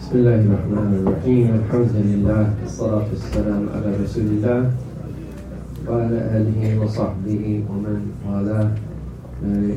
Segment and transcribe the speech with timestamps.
[0.00, 1.46] بسم الله الرحمن الرحيم.
[1.60, 4.60] الحمد لله والصلاة والسلام على رسول الله
[5.88, 8.68] وعلى آله وصحبه ومن والاه.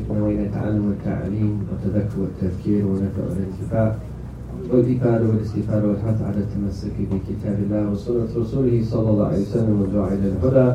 [0.08, 3.88] نوين التعلم والتعليم والتذكر والتذكير ونفع والانتفاع
[4.72, 10.28] والإفادة والاستفادة والحث على التمسك بكتاب الله وسنة رسوله صلى الله عليه وسلم والدعاء إلى
[10.32, 10.68] الهدى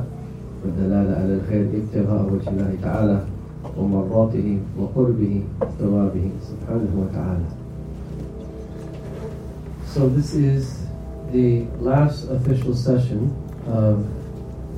[0.61, 3.17] والدلالة على الخير ابتغاء وجه الله تعالى
[3.77, 5.33] ومرضاته وقربه
[5.79, 7.49] ثوابه سبحانه وتعالى.
[9.93, 10.85] So this is
[11.31, 14.05] the last official session of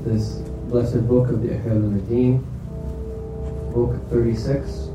[0.06, 0.36] this
[0.70, 2.42] blessed book of the Ihya al-Madin,
[3.74, 4.88] book 36,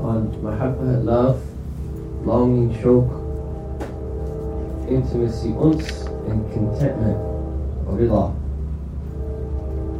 [0.00, 1.44] on mahabba, love,
[2.24, 3.06] longing, shok,
[4.88, 7.18] intimacy, uns, and contentment,
[7.86, 8.34] of rida.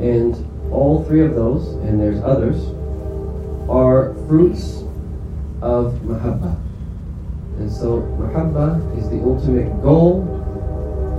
[0.01, 2.65] And all three of those, and there's others,
[3.69, 4.85] are fruits
[5.61, 6.70] of mahabba.
[7.61, 10.25] And so, mahabba is the ultimate goal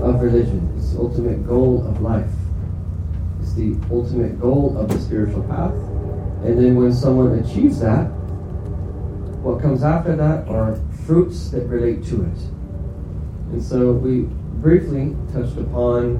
[0.04, 0.74] of religion.
[0.76, 2.32] It's the ultimate goal of life.
[3.42, 5.74] It's the ultimate goal of the spiritual path.
[6.44, 8.06] And then when someone achieves that,
[9.46, 12.38] what comes after that are fruits that relate to it.
[13.52, 14.22] And so we
[14.62, 16.18] briefly touched upon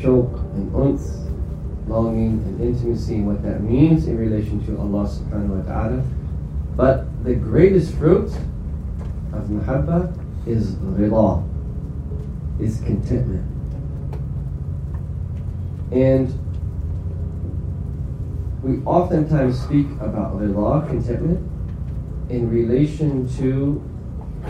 [0.00, 1.28] shok and uns,
[1.88, 6.04] longing and intimacy and what that means in relation to Allah subhanahu wa ta'ala.
[6.76, 8.30] But the greatest fruit
[9.40, 10.12] of mahabba
[10.46, 11.46] is rida,
[12.60, 13.46] is contentment.
[15.92, 16.32] And
[18.62, 21.50] we oftentimes speak about rida, contentment,
[22.28, 23.82] in relation to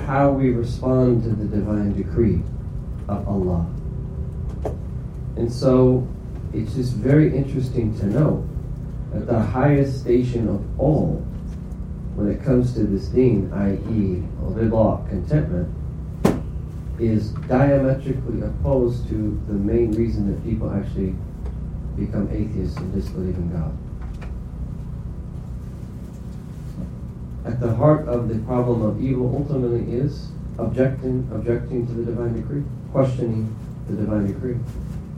[0.06, 2.42] how we respond to the divine decree
[3.08, 3.66] of Allah.
[5.36, 6.06] And so
[6.52, 8.46] it's just very interesting to know
[9.12, 11.26] that the highest station of all
[12.20, 15.74] when it comes to this deen, i.e., rida, contentment,
[16.98, 21.14] is diametrically opposed to the main reason that people actually
[21.96, 23.74] become atheists and disbelieve in God.
[27.46, 30.28] At the heart of the problem of evil ultimately is
[30.58, 33.56] objecting, objecting to the divine decree, questioning
[33.88, 34.58] the divine decree.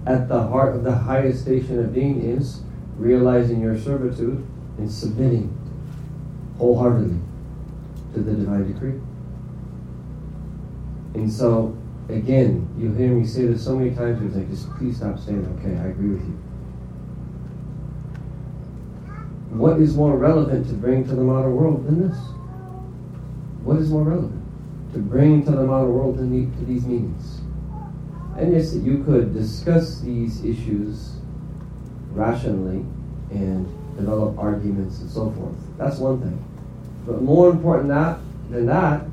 [0.06, 2.60] At the heart of the highest station of being is
[2.97, 4.47] realizing your servitude
[4.78, 5.59] and submitting
[6.62, 7.19] wholeheartedly
[8.15, 9.00] to the divine decree.
[11.15, 11.77] And so,
[12.09, 15.45] again, you hear me say this so many times, it's like, just please stop saying,
[15.59, 16.39] okay, I agree with you.
[19.59, 22.17] What is more relevant to bring to the modern world than this?
[23.65, 24.41] What is more relevant
[24.93, 27.41] to bring to the modern world than the, to these meetings?
[28.39, 31.17] And yes, you could discuss these issues
[32.12, 32.87] rationally
[33.31, 35.56] and develop arguments and so forth.
[35.77, 36.52] That's one thing.
[37.07, 38.19] But more important that,
[38.51, 39.05] than that,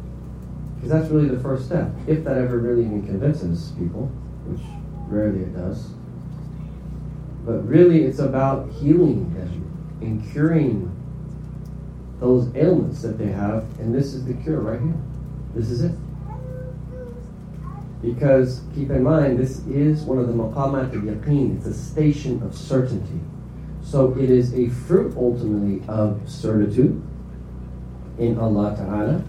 [0.75, 4.05] because that's really the first step, if that ever really even convinces people,
[4.45, 4.61] which
[5.07, 5.89] rarely it does.
[7.45, 10.95] But really, it's about healing them and curing
[12.19, 14.97] those ailments that they have, and this is the cure right here.
[15.55, 15.95] This is it.
[18.01, 21.57] Because keep in mind, this is one of the maqamat al yaqeen.
[21.57, 23.19] It's a station of certainty.
[23.83, 27.01] So it is a fruit ultimately of certitude
[28.19, 29.23] in Allah Ta'ala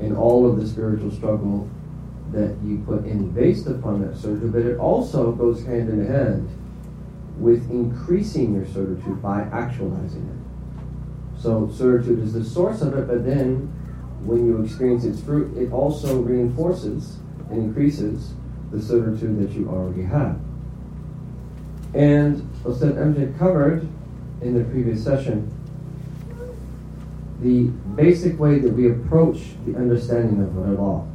[0.00, 1.68] and all of the spiritual struggle
[2.32, 6.48] that you put in based upon that certitude, but it also goes hand in hand
[7.38, 11.40] with increasing your certitude by actualizing it.
[11.40, 13.72] So certitude is the source of it, but then
[14.24, 17.16] when you experience its fruit, it also reinforces
[17.50, 18.34] and increases
[18.70, 20.38] the certitude that you already have.
[21.94, 23.88] And Ustad MJ covered
[24.42, 25.50] in the previous session
[27.40, 27.64] the
[27.96, 31.06] basic way that we approach the understanding of rida.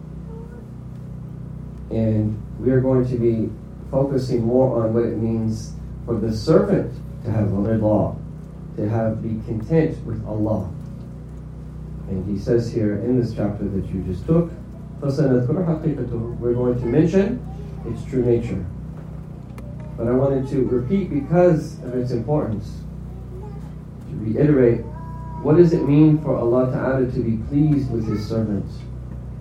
[1.91, 3.49] And we are going to be
[3.91, 5.73] focusing more on what it means
[6.05, 6.93] for the servant
[7.23, 8.17] to have rida,
[8.77, 10.69] to have be content with Allah.
[12.09, 14.51] And he says here in this chapter that you just took,
[15.01, 17.39] we're going to mention
[17.85, 18.65] its true nature.
[19.97, 22.79] But I wanted to repeat because of its importance,
[24.09, 24.83] to reiterate
[25.45, 28.79] what does it mean for Allah Ta'ala to be pleased with His servants,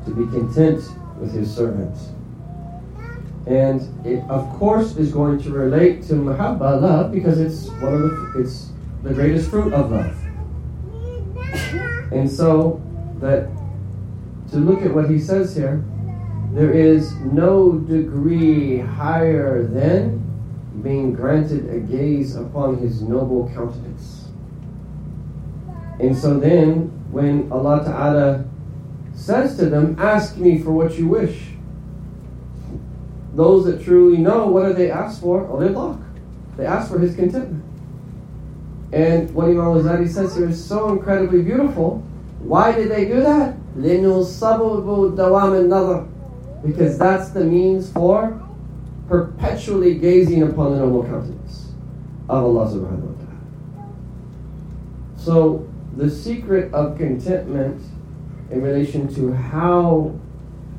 [0.05, 0.85] to be content
[1.19, 2.11] with His servants?
[3.47, 8.03] And it, of course, is going to relate to mahabba, love, because it's one of
[8.03, 8.69] the it's
[9.03, 10.15] the greatest fruit of love.
[12.13, 12.83] And so
[13.21, 13.49] that
[14.51, 15.83] to look at what he says here,
[16.53, 20.21] there is no degree higher than
[20.83, 24.14] being granted a gaze upon his noble countenance.
[26.01, 28.45] And so then, when Allah Ta'ala
[29.15, 31.51] says to them, Ask me for what you wish.
[33.35, 35.47] Those that truly know, what do they ask for?
[35.49, 36.01] Oh, they block.
[36.57, 37.65] They ask for his contentment.
[38.93, 41.99] And what Imam Ghazali says here is so incredibly beautiful.
[42.39, 43.57] Why did they do that?
[46.65, 48.41] Because that's the means for
[49.09, 51.73] perpetually gazing upon the noble countenance
[52.29, 53.41] of Allah subhanahu wa ta'ala.
[55.17, 57.81] So the secret of contentment
[58.51, 60.15] in relation to how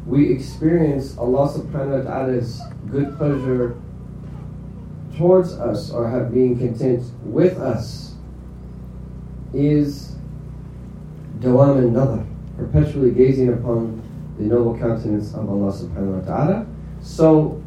[0.06, 3.76] we experience Allah subhanahu wa ta'ala's good pleasure
[5.18, 8.14] towards us or have being content with us
[9.54, 10.16] is
[11.40, 12.26] dawam and nadar,
[12.58, 14.02] perpetually gazing upon
[14.38, 16.68] the noble countenance of Allah subhanahu wa ta'ala.
[17.02, 17.62] So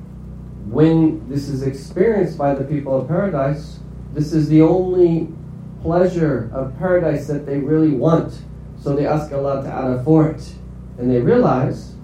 [0.68, 3.80] when this is experienced by the people of paradise,
[4.12, 5.28] this is the only
[5.82, 8.38] pleasure of paradise that they really want.
[8.80, 10.52] So they ask Allah Ta'ala for it.
[10.98, 11.94] And they realize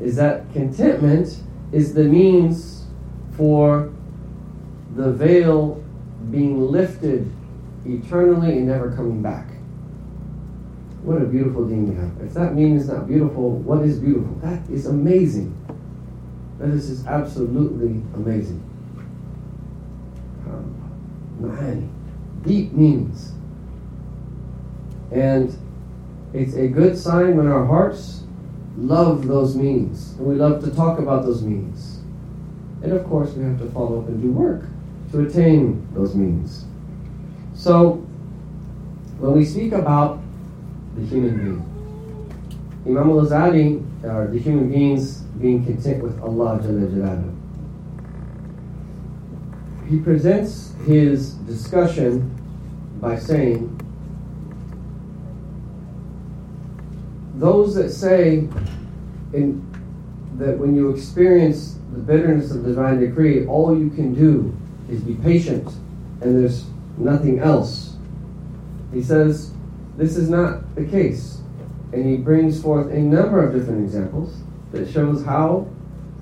[0.00, 1.40] is that contentment
[1.70, 2.86] is the means
[3.36, 3.92] for
[4.96, 5.82] the veil
[6.30, 7.30] being lifted
[7.84, 9.48] eternally and never coming back.
[11.02, 12.20] What a beautiful thing we have.
[12.20, 14.34] If that mean is not beautiful, what is beautiful?
[14.36, 15.56] That is amazing.
[16.58, 18.62] That is just absolutely amazing.
[20.46, 20.72] Um,
[22.42, 23.32] deep meanings.
[25.10, 25.56] And
[26.32, 28.22] it's a good sign when our hearts
[28.76, 30.12] love those meanings.
[30.12, 32.00] And we love to talk about those meanings.
[32.82, 34.64] And of course, we have to follow up and do work
[35.12, 36.64] to attain those meanings.
[37.54, 38.04] So,
[39.18, 40.20] when we speak about
[40.96, 41.72] the human being,
[42.86, 47.31] Imam al-Ghazali, or uh, the human beings being content with Allah Jalla
[49.92, 52.30] He presents his discussion
[52.98, 53.78] by saying,
[57.34, 58.48] those that say
[59.34, 59.62] in,
[60.38, 64.56] that when you experience the bitterness of divine decree, all you can do
[64.88, 65.68] is be patient
[66.22, 66.64] and there's
[66.96, 67.96] nothing else.
[68.94, 69.52] He says
[69.98, 71.42] this is not the case.
[71.92, 74.40] And he brings forth a number of different examples
[74.70, 75.68] that shows how,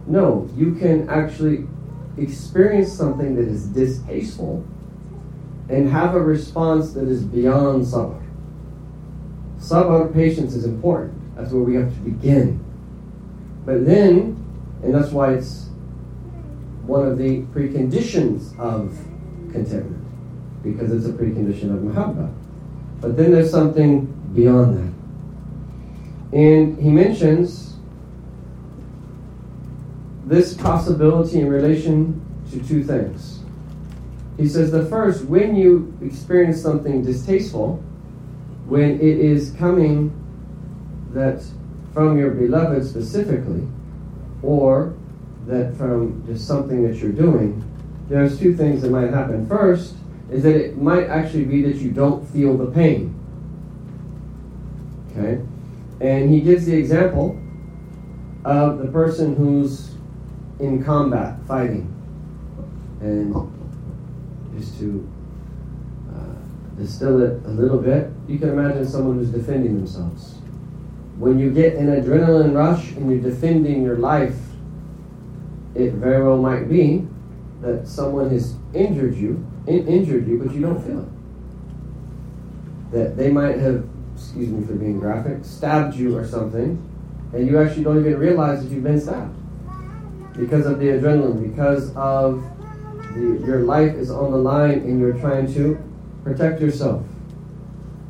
[0.09, 1.69] no, you can actually
[2.19, 4.65] experience something that is distasteful
[5.69, 8.21] and have a response that is beyond sabr.
[9.59, 11.15] Sabr, patience, is important.
[11.37, 12.65] That's where we have to begin.
[13.65, 14.37] But then,
[14.83, 15.69] and that's why it's
[16.87, 18.99] one of the preconditions of
[19.53, 20.05] contentment,
[20.63, 22.35] because it's a precondition of mahabbah.
[23.01, 26.37] But then there's something beyond that.
[26.37, 27.70] And he mentions
[30.31, 32.23] this possibility in relation
[32.53, 33.41] to two things.
[34.37, 37.83] He says the first, when you experience something distasteful,
[38.67, 40.15] when it is coming
[41.11, 41.43] that
[41.93, 43.67] from your beloved specifically,
[44.41, 44.95] or
[45.49, 47.65] that from just something that you're doing,
[48.09, 49.49] there's two things that might happen.
[49.49, 49.97] First
[50.31, 53.19] is that it might actually be that you don't feel the pain.
[55.11, 55.43] Okay?
[56.01, 57.37] And he gives the example
[58.45, 59.90] of the person who's
[60.61, 61.93] in combat, fighting.
[63.01, 63.35] And
[64.59, 65.09] just to
[66.15, 70.35] uh, distill it a little bit, you can imagine someone who's defending themselves.
[71.19, 74.39] When you get an adrenaline rush and you're defending your life,
[75.75, 77.07] it very well might be
[77.63, 81.09] that someone has injured you, in- injured you, but you don't feel it.
[82.93, 86.83] That they might have, excuse me for being graphic, stabbed you or something,
[87.33, 89.40] and you actually don't even realize that you've been stabbed
[90.37, 92.43] because of the adrenaline, because of
[93.15, 95.83] the, your life is on the line and you're trying to
[96.25, 97.05] protect yourself.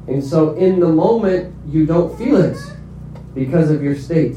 [0.07, 2.59] And so in the moment, you don't feel it
[3.35, 4.37] because of your state.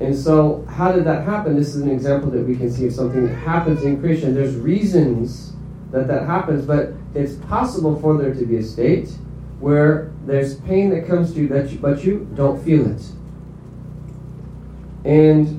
[0.00, 1.56] And so, how did that happen?
[1.56, 4.32] This is an example that we can see of something that happens in creation.
[4.32, 5.54] There's reasons
[5.90, 9.08] that that happens, but it's possible for there to be a state
[9.58, 13.02] where there's pain that comes to you, that you, but you don't feel it.
[15.08, 15.58] And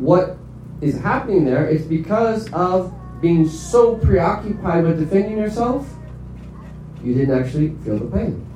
[0.00, 0.38] what
[0.80, 5.86] is happening there is because of being so preoccupied with defending yourself,
[7.02, 8.46] you didn't actually feel the pain.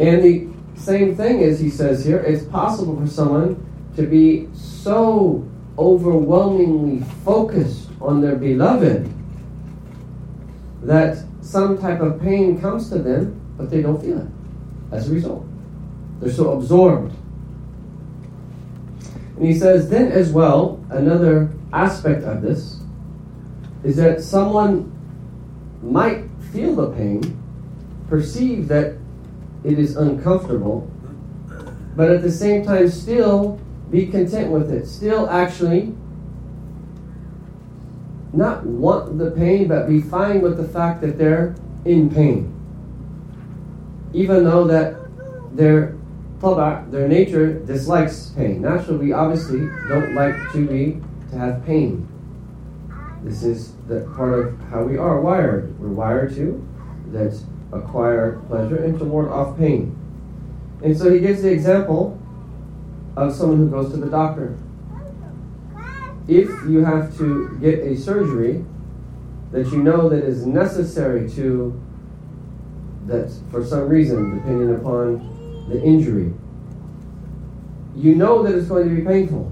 [0.00, 5.48] And the same thing is, he says here, it's possible for someone to be so
[5.78, 9.08] overwhelmingly focused on their beloved
[10.82, 14.28] that some type of pain comes to them, but they don't feel it
[14.90, 15.46] as a result.
[16.18, 17.14] They're so absorbed.
[19.42, 22.78] And he says, then as well, another aspect of this
[23.82, 24.92] is that someone
[25.82, 27.42] might feel the pain,
[28.08, 28.94] perceive that
[29.64, 30.88] it is uncomfortable,
[31.96, 33.58] but at the same time, still
[33.90, 34.86] be content with it.
[34.86, 35.92] Still, actually,
[38.32, 42.54] not want the pain, but be fine with the fact that they're in pain.
[44.12, 44.94] Even though that
[46.42, 48.62] their their nature dislikes pain.
[48.62, 52.08] Naturally, we obviously don't like to be to have pain.
[53.22, 55.78] This is the part of how we are wired.
[55.78, 56.66] We're wired to
[57.12, 57.40] that
[57.72, 59.96] acquire pleasure and to ward off pain.
[60.82, 62.18] And so he gives the example
[63.16, 64.58] of someone who goes to the doctor.
[66.26, 68.64] If you have to get a surgery
[69.52, 71.80] that you know that is necessary to
[73.06, 75.31] that for some reason, depending upon
[75.72, 76.32] the injury,
[77.96, 79.50] you know that it's going to be painful.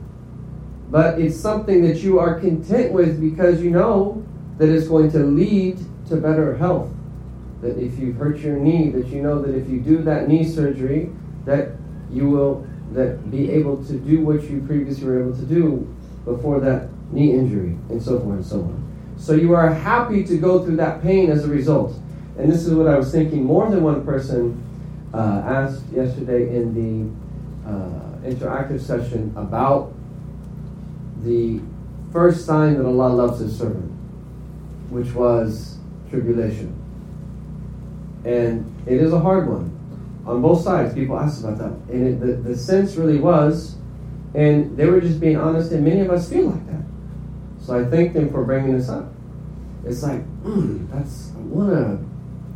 [0.90, 4.24] But it's something that you are content with because you know
[4.58, 6.90] that it's going to lead to better health.
[7.62, 10.44] That if you hurt your knee, that you know that if you do that knee
[10.44, 11.10] surgery,
[11.44, 11.70] that
[12.10, 16.58] you will that be able to do what you previously were able to do before
[16.60, 19.14] that knee injury, and so forth and so on.
[19.16, 21.94] So you are happy to go through that pain as a result.
[22.36, 23.44] And this is what I was thinking.
[23.44, 24.60] More than one person
[25.12, 29.92] uh, asked yesterday in the uh, interactive session about
[31.22, 31.60] the
[32.12, 33.90] first sign that Allah loves His servant,
[34.90, 35.78] which was
[36.10, 36.76] tribulation.
[38.24, 39.76] And it is a hard one
[40.26, 40.94] on both sides.
[40.94, 41.72] People ask about that.
[41.92, 43.76] And it, the, the sense really was,
[44.34, 46.82] and they were just being honest, and many of us feel like that.
[47.60, 49.12] So I thank them for bringing this up.
[49.84, 52.06] It's like, mm, that's, I want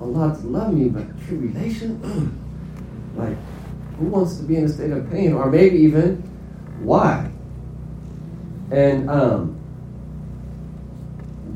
[0.01, 2.01] Allah to love me, but tribulation?
[2.01, 2.44] Mm.
[3.17, 3.37] Like,
[3.99, 5.33] who wants to be in a state of pain?
[5.33, 6.17] Or maybe even,
[6.83, 7.31] why?
[8.71, 9.61] And um,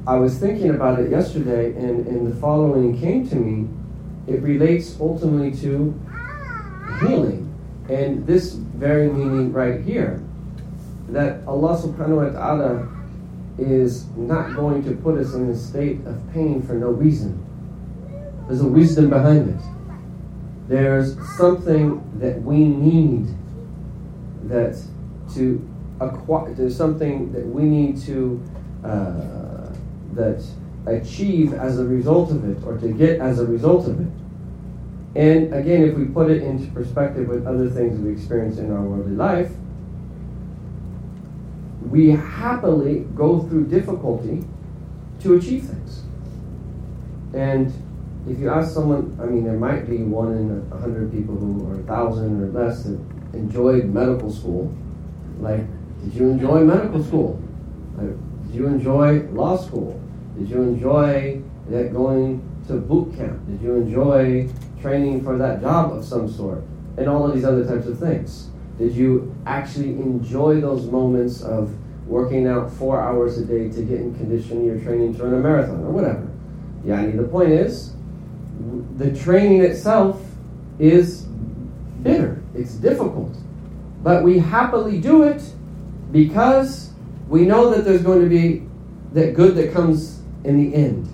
[0.06, 3.68] I was thinking about it yesterday, and, and the following came to me.
[4.26, 5.98] It relates ultimately to
[7.00, 7.44] healing.
[7.88, 10.22] And this very meaning right here
[11.08, 12.88] that Allah subhanahu wa ta'ala
[13.58, 17.44] is not going to put us in a state of pain for no reason.
[18.46, 19.77] There's a wisdom behind it.
[20.68, 23.26] There's something that we need
[24.44, 24.78] that
[25.34, 25.66] to
[26.00, 28.42] acquire, there's something that we need to
[28.84, 29.72] uh,
[30.12, 30.44] that
[30.86, 34.12] achieve as a result of it or to get as a result of it.
[35.16, 38.82] And again, if we put it into perspective with other things we experience in our
[38.82, 39.50] worldly life,
[41.90, 44.44] we happily go through difficulty
[45.20, 46.02] to achieve things.
[47.34, 47.72] And
[48.30, 51.66] if you ask someone, I mean, there might be one in a hundred people who,
[51.66, 52.98] or a thousand or less, that
[53.32, 54.74] enjoyed medical school.
[55.40, 55.64] Like,
[56.02, 57.42] did you enjoy medical school?
[57.96, 58.10] Like,
[58.46, 60.00] did you enjoy law school?
[60.38, 63.46] Did you enjoy that going to boot camp?
[63.46, 64.48] Did you enjoy
[64.80, 66.62] training for that job of some sort?
[66.96, 68.50] And all of these other types of things.
[68.78, 71.74] Did you actually enjoy those moments of
[72.06, 75.38] working out four hours a day to get in condition your training to run a
[75.38, 76.28] marathon or whatever?
[76.84, 77.94] Yeah, I mean, the point is,
[78.98, 80.20] the training itself
[80.78, 81.22] is
[82.02, 83.34] bitter, it's difficult.
[84.02, 85.42] But we happily do it
[86.10, 86.90] because
[87.28, 88.66] we know that there's going to be
[89.12, 91.08] that good that comes in the end.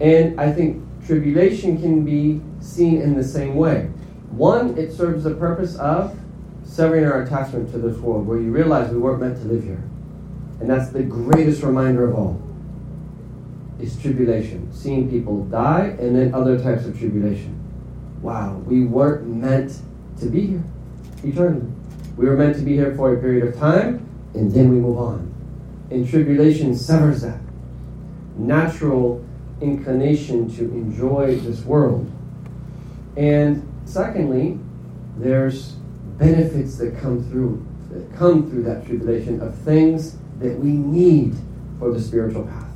[0.00, 3.90] And I think tribulation can be seen in the same way.
[4.30, 6.16] One, it serves the purpose of
[6.64, 9.82] severing our attachment to this world, where you realize we weren't meant to live here.
[10.60, 12.49] And that's the greatest reminder of all
[13.80, 14.72] is tribulation.
[14.72, 17.56] Seeing people die and then other types of tribulation.
[18.22, 19.80] Wow, we weren't meant
[20.20, 20.64] to be here
[21.24, 21.70] eternally.
[22.16, 24.98] We were meant to be here for a period of time and then we move
[24.98, 25.34] on.
[25.90, 27.40] And tribulation severs that
[28.36, 29.24] natural
[29.60, 32.10] inclination to enjoy this world.
[33.16, 34.58] And secondly,
[35.16, 35.72] there's
[36.18, 41.34] benefits that come through that come through that tribulation of things that we need
[41.78, 42.69] for the spiritual path.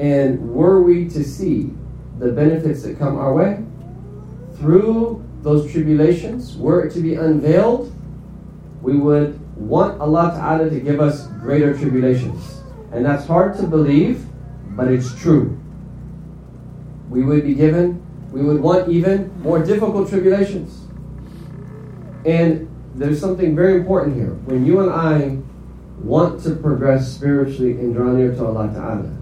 [0.00, 1.70] And were we to see
[2.18, 3.62] the benefits that come our way
[4.56, 7.94] through those tribulations, were it to be unveiled,
[8.80, 12.62] we would want Allah Ta'ala to give us greater tribulations.
[12.92, 14.24] And that's hard to believe,
[14.70, 15.60] but it's true.
[17.10, 18.02] We would be given,
[18.32, 20.80] we would want even more difficult tribulations.
[22.24, 24.32] And there's something very important here.
[24.46, 25.36] When you and I
[26.02, 29.19] want to progress spiritually and draw near to Allah Ta'ala,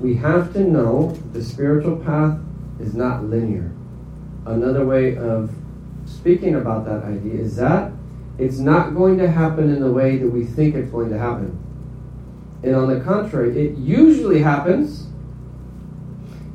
[0.00, 2.38] we have to know the spiritual path
[2.80, 3.72] is not linear.
[4.46, 5.54] Another way of
[6.06, 7.92] speaking about that idea is that
[8.38, 11.58] it's not going to happen in the way that we think it's going to happen.
[12.62, 15.06] And on the contrary, it usually happens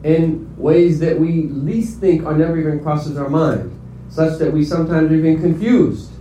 [0.03, 3.79] in ways that we least think or never even crosses our mind,
[4.10, 6.12] such that we sometimes are even confused.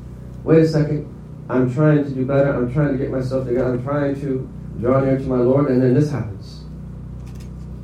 [0.45, 1.13] Wait a second,
[1.49, 4.49] I'm trying to do better, I'm trying to get myself together, I'm trying to
[4.81, 6.58] draw near to my Lord, and then this happens.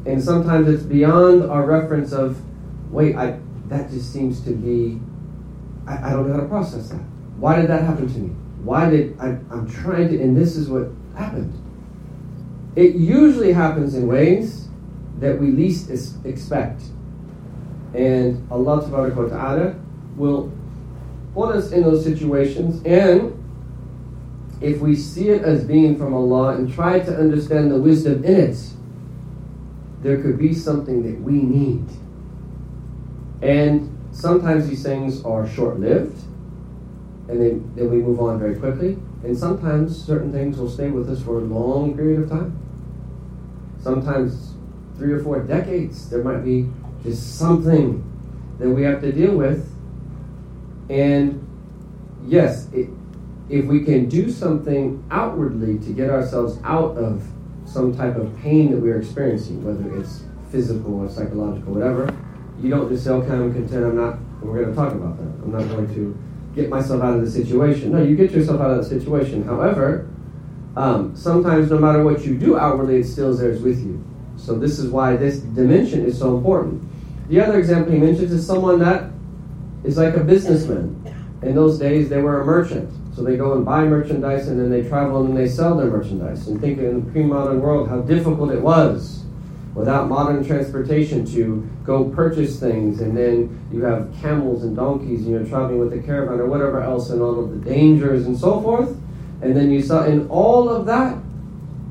[0.06, 2.40] And sometimes it's beyond our reference of,
[2.92, 5.00] wait, I, that just seems to be,
[5.86, 7.00] I, I don't know how to process that.
[7.38, 8.28] Why did that happen to me?
[8.62, 11.52] Why did I, I'm trying to, and this is what happened.
[12.76, 14.68] It usually happens in ways
[15.20, 16.82] that we least is, expect.
[17.94, 19.74] And Allah Subhanahu wa Ta'ala
[20.16, 20.52] will
[21.34, 23.40] put us in those situations and
[24.60, 28.34] if we see it as being from Allah and try to understand the wisdom in
[28.34, 28.56] it,
[30.04, 31.86] there could be something that we need.
[33.40, 36.22] And sometimes these things are short lived,
[37.28, 38.98] and then, then we move on very quickly.
[39.24, 42.58] And sometimes certain things will stay with us for a long period of time.
[43.82, 44.52] Sometimes
[44.98, 46.68] three or four decades, there might be
[47.02, 48.04] just something
[48.58, 49.72] that we have to deal with.
[50.90, 51.40] And
[52.26, 52.90] yes, it,
[53.48, 57.26] if we can do something outwardly to get ourselves out of
[57.74, 62.08] some type of pain that we're experiencing, whether it's physical or psychological, whatever,
[62.62, 65.42] you don't just say, okay, I'm content, I'm not, we're going to talk about that.
[65.42, 66.16] I'm not going to
[66.54, 67.90] get myself out of the situation.
[67.90, 69.42] No, you get yourself out of the situation.
[69.42, 70.08] However,
[70.76, 74.02] um, sometimes no matter what you do outwardly, it still is there with you.
[74.36, 76.80] So this is why this dimension is so important.
[77.28, 79.10] The other example he mentions is someone that
[79.82, 81.00] is like a businessman.
[81.42, 82.88] In those days, they were a merchant.
[83.14, 85.86] So they go and buy merchandise and then they travel and then they sell their
[85.86, 86.48] merchandise.
[86.48, 89.24] And think in the pre modern world how difficult it was
[89.74, 93.00] without modern transportation to go purchase things.
[93.00, 96.82] And then you have camels and donkeys and you're traveling with a caravan or whatever
[96.82, 98.90] else and all of the dangers and so forth.
[99.42, 101.16] And then you saw in all of that,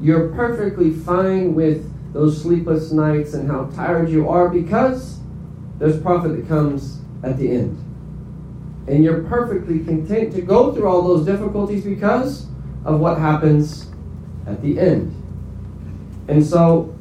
[0.01, 5.19] you're perfectly fine with those sleepless nights and how tired you are because
[5.79, 7.82] there's profit that comes at the end
[8.87, 12.47] and you're perfectly content to go through all those difficulties because
[12.85, 13.89] of what happens
[14.45, 15.15] at the end.
[16.27, 16.93] And so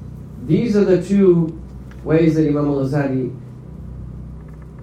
[0.44, 1.60] these are the two
[2.04, 3.38] ways that Imam al-Ghazali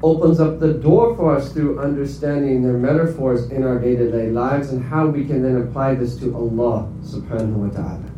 [0.02, 4.84] opens up the door for us through understanding their metaphors in our day-to-day lives and
[4.84, 8.10] how we can then apply this to Allah subhanahu wa ta'ala.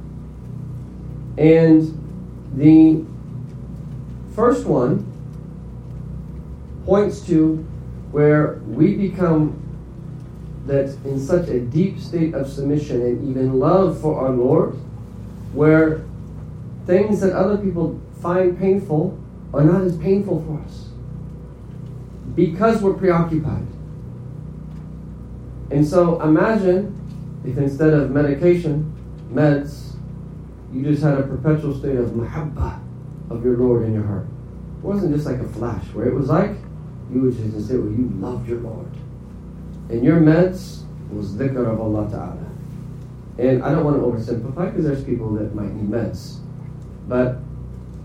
[1.38, 1.97] And
[2.55, 3.03] the
[4.36, 5.08] first one
[6.86, 7.65] points to
[8.12, 9.58] where we become
[10.65, 14.74] that in such a deep state of submission and even love for our Lord,
[15.54, 16.04] where
[16.86, 19.17] things that other people find painful
[19.54, 20.89] are not as painful for us
[22.36, 23.67] because we're preoccupied.
[25.71, 26.97] And so imagine
[27.45, 28.93] if instead of medication,
[29.34, 29.95] meds,
[30.71, 32.80] you just had a perpetual state of mahabbah
[33.30, 34.26] of your Lord in your heart.
[34.78, 36.56] It wasn't just like a flash, where it was like
[37.12, 38.88] you would just say, well, you loved your Lord.
[39.89, 42.47] And your meds was dhikr of Allah Ta'ala.
[43.38, 46.38] And I don't want to oversimplify because there's people that might need meds.
[47.08, 47.39] But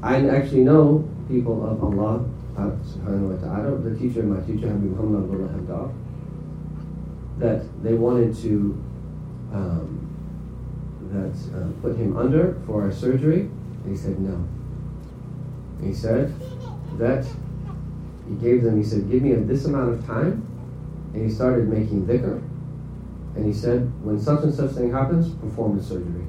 [0.03, 2.25] I actually know people of Allah
[2.57, 5.93] subhanahu wa ta'ala, the teacher, my teacher, Habib Muhammad Abdullah
[7.39, 8.83] that they wanted to
[9.53, 10.03] um,
[11.13, 14.47] that uh, put him under for a surgery, and he said no.
[15.83, 16.33] He said
[16.99, 17.27] that
[18.29, 20.47] he gave them, he said, give me this amount of time.
[21.15, 22.43] And he started making dhikr.
[23.37, 26.25] And he said, when such and such thing happens, perform the surgery.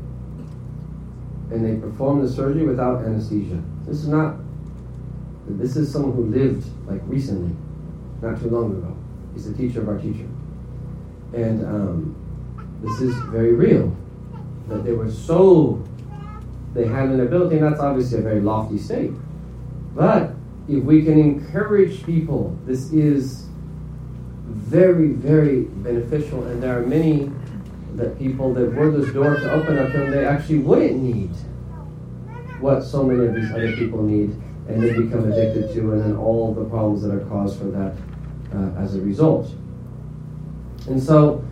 [1.52, 3.62] And they performed the surgery without anesthesia.
[3.86, 4.36] This is not,
[5.48, 7.56] this is someone who lived like recently,
[8.22, 8.96] not too long ago.
[9.34, 10.28] He's the teacher of our teacher.
[11.34, 12.16] And um,
[12.84, 13.96] this is very real.
[14.68, 15.82] That they were so,
[16.74, 19.12] they had an ability, and that's obviously a very lofty state.
[19.96, 20.32] But
[20.70, 23.48] if we can encourage people, this is
[24.46, 26.46] very, very beneficial.
[26.46, 27.32] And there are many
[27.96, 31.32] that people that were this door to open up to them, they actually wouldn't need
[32.60, 34.32] what so many of these other people need,
[34.68, 37.96] and they become addicted to, and then all the problems that are caused for that
[38.54, 39.50] uh, as a result.
[40.88, 41.44] And so,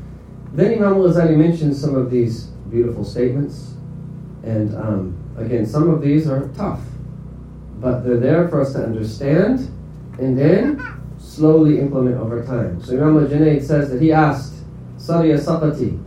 [0.54, 3.74] then Imam al-Ghazali mentions some of these beautiful statements,
[4.44, 6.82] and um, again, some of these are tough
[7.86, 9.60] but they're there for us to understand
[10.18, 10.82] and then
[11.20, 12.82] slowly implement over time.
[12.84, 14.56] So Imam al-Junaid says that he asked,
[14.98, 16.02] Sari as-Saqati,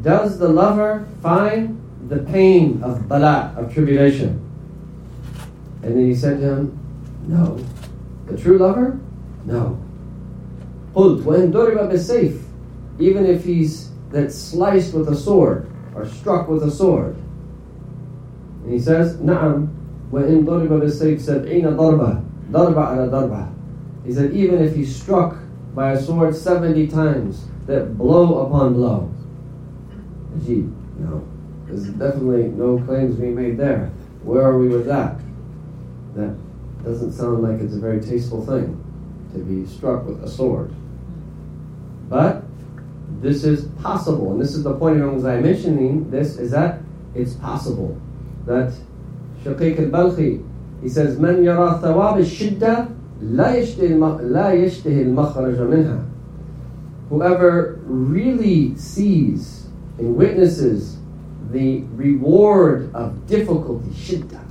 [0.00, 4.40] does the lover find the pain of balat, of tribulation?
[5.82, 6.78] And then he said to him,
[7.26, 7.62] No.
[8.24, 8.98] The true lover?
[9.44, 9.78] No.
[10.94, 12.42] قلت وإن is safe,
[12.98, 17.14] even if he's that sliced with a sword or struck with a sword.
[18.64, 19.74] And he says, Naam,
[20.11, 22.21] وَإِن ضُرِبَ بِالسَّيْفِ سَبْعِينَ ضَرْبَةً
[22.51, 23.53] ضَرْبَ عَلَى ضَرْبَةً
[24.05, 25.37] He said, even if he's struck
[25.73, 29.11] by a sword 70 times, that blow upon blow.
[30.45, 31.25] Gee, no,
[31.65, 33.91] there's definitely no claims being made there.
[34.23, 35.19] Where are we with that?
[36.15, 36.35] That
[36.83, 38.79] doesn't sound like it's a very tasteful thing
[39.33, 40.73] to be struck with a sword.
[42.09, 42.43] But
[43.21, 46.79] this is possible, and this is the point of I'm mentioning this is that
[47.15, 47.99] it's possible
[48.45, 48.73] that
[49.43, 50.43] Shaqiq al-Balkhi
[50.83, 52.87] he says من يرى ثواب الشدة
[53.21, 56.03] لا يشتهي لا يشتهي المخرج منها
[57.09, 60.97] Whoever really sees and witnesses
[61.51, 64.43] the reward of difficulty, shiddah,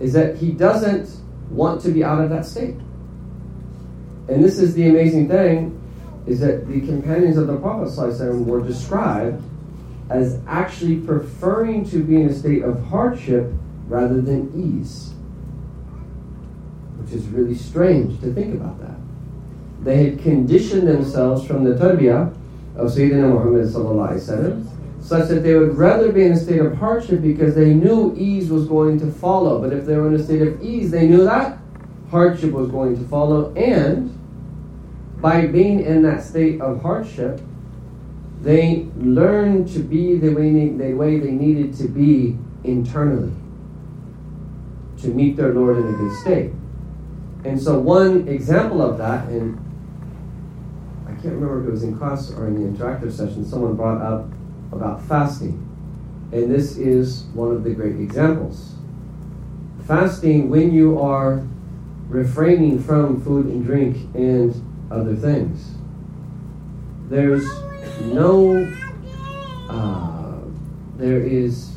[0.00, 1.08] is that he doesn't
[1.50, 2.76] want to be out of that state.
[4.28, 5.80] And this is the amazing thing,
[6.26, 7.90] is that the companions of the Prophet
[8.44, 9.42] were described
[10.08, 13.52] as actually preferring to be in a state of hardship
[13.91, 15.13] rather than ease,
[16.97, 18.95] which is really strange to think about that.
[19.83, 22.33] They had conditioned themselves from the tarbiyah
[22.77, 24.67] of Sayyidina Muhammad
[25.01, 28.49] such that they would rather be in a state of hardship because they knew ease
[28.49, 29.59] was going to follow.
[29.59, 31.57] But if they were in a state of ease, they knew that
[32.11, 33.53] hardship was going to follow.
[33.55, 34.17] And
[35.19, 37.41] by being in that state of hardship,
[38.41, 43.33] they learned to be the way the way they needed to be internally
[45.01, 46.51] to meet their Lord in a good state.
[47.43, 49.57] And so, one example of that, and
[51.05, 54.01] I can't remember if it was in class or in the interactive session, someone brought
[54.01, 54.27] up
[54.71, 55.67] about fasting.
[56.31, 58.75] And this is one of the great examples.
[59.85, 61.45] Fasting, when you are
[62.07, 64.53] refraining from food and drink and
[64.91, 65.73] other things,
[67.09, 67.45] there's
[68.03, 68.71] no,
[69.67, 70.37] uh,
[70.97, 71.75] there is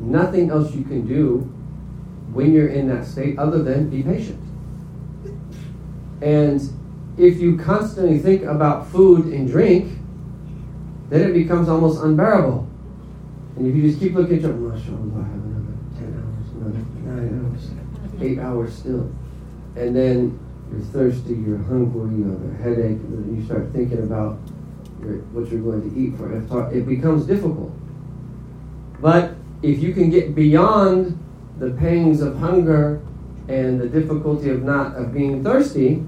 [0.00, 1.50] nothing else you can do
[2.32, 4.40] when you're in that state other than be patient.
[6.22, 6.60] And
[7.16, 9.98] if you constantly think about food and drink,
[11.08, 12.68] then it becomes almost unbearable.
[13.56, 16.78] And if you just keep looking at your, mashallah, I have another 10 hours, another
[17.28, 19.10] 9 hours, 8 hours still.
[19.76, 20.38] And then
[20.70, 24.38] you're thirsty, you're hungry, you have a headache, and you start thinking about
[25.02, 26.32] your, what you're going to eat for
[26.72, 27.72] it becomes difficult.
[29.00, 31.18] But if you can get beyond
[31.58, 33.00] the pangs of hunger
[33.48, 36.04] and the difficulty of not of being thirsty,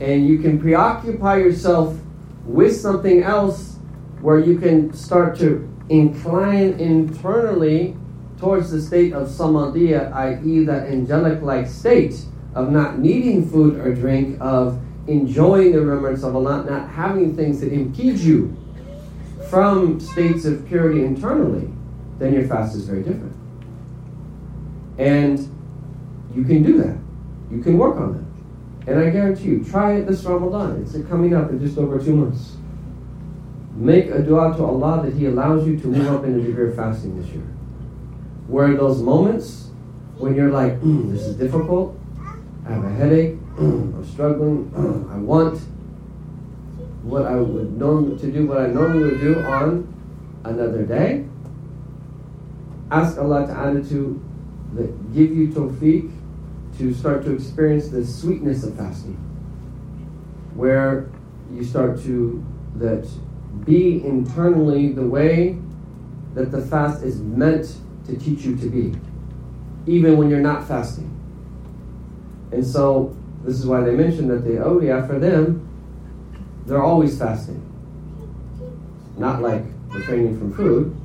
[0.00, 1.96] and you can preoccupy yourself
[2.44, 3.76] with something else
[4.20, 7.96] where you can start to incline internally
[8.38, 12.24] towards the state of samadhiya, i.e., that angelic like state
[12.54, 17.60] of not needing food or drink, of enjoying the remembrance of Allah, not having things
[17.60, 18.56] that impede you
[19.48, 21.70] from states of purity internally,
[22.18, 23.34] then your fast is very different.
[25.02, 25.38] And
[26.34, 26.96] you can do that.
[27.50, 28.90] You can work on that.
[28.90, 30.82] And I guarantee you, try it this Ramadan.
[30.82, 32.56] It's coming up in just over two months.
[33.74, 36.68] Make a dua to Allah that He allows you to move up in a degree
[36.68, 37.42] of fasting this year.
[38.46, 39.70] Where those moments
[40.18, 41.98] when you're like, mm, this is difficult,
[42.64, 44.70] I have a headache, I'm struggling,
[45.12, 45.58] I want
[47.02, 49.92] what I would normally to do, what I normally would do on
[50.44, 51.26] another day.
[52.92, 54.31] Ask Allah to Ta'ala to
[55.12, 56.10] give you tawfiq
[56.78, 59.14] to start to experience the sweetness of fasting,
[60.54, 61.08] where
[61.52, 62.44] you start to
[62.76, 63.06] that
[63.64, 65.58] be internally the way
[66.34, 68.94] that the fast is meant to teach you to be,
[69.86, 71.08] even when you're not fasting.
[72.50, 75.68] And so this is why they mentioned that the awliya for them,
[76.66, 77.60] they're always fasting.
[79.18, 80.96] Not like refraining from food,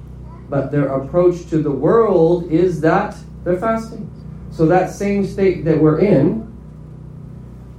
[0.49, 4.12] but their approach to the world is that they're fasting.
[4.52, 6.47] So that same state that we're in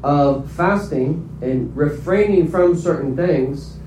[0.03, 3.79] of fasting and refraining from certain things,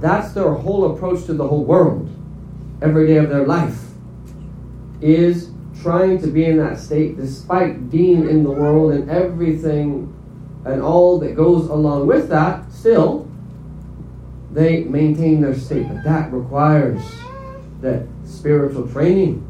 [0.00, 2.08] that's their whole approach to the whole world
[2.80, 3.78] every day of their life
[5.00, 10.12] is trying to be in that state despite being in the world and everything
[10.64, 13.28] and all that goes along with that still
[14.52, 17.02] they maintain their state but that requires
[17.80, 19.44] that spiritual training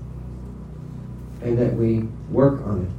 [1.42, 2.00] and that we
[2.30, 2.90] work on it.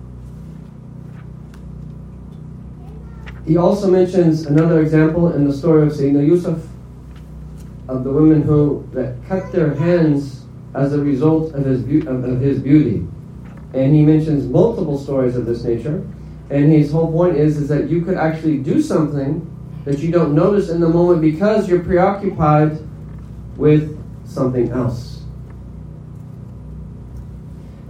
[3.48, 6.60] He also mentions another example in the story of Sayyidina Yusuf
[7.90, 12.40] of the women who that cut their hands as a result of his, of, of
[12.40, 13.06] his beauty.
[13.74, 16.08] And he mentions multiple stories of this nature.
[16.50, 19.50] And his whole point is, is that you could actually do something
[19.86, 22.80] that you don't notice in the moment because you're preoccupied
[23.58, 25.13] with something else.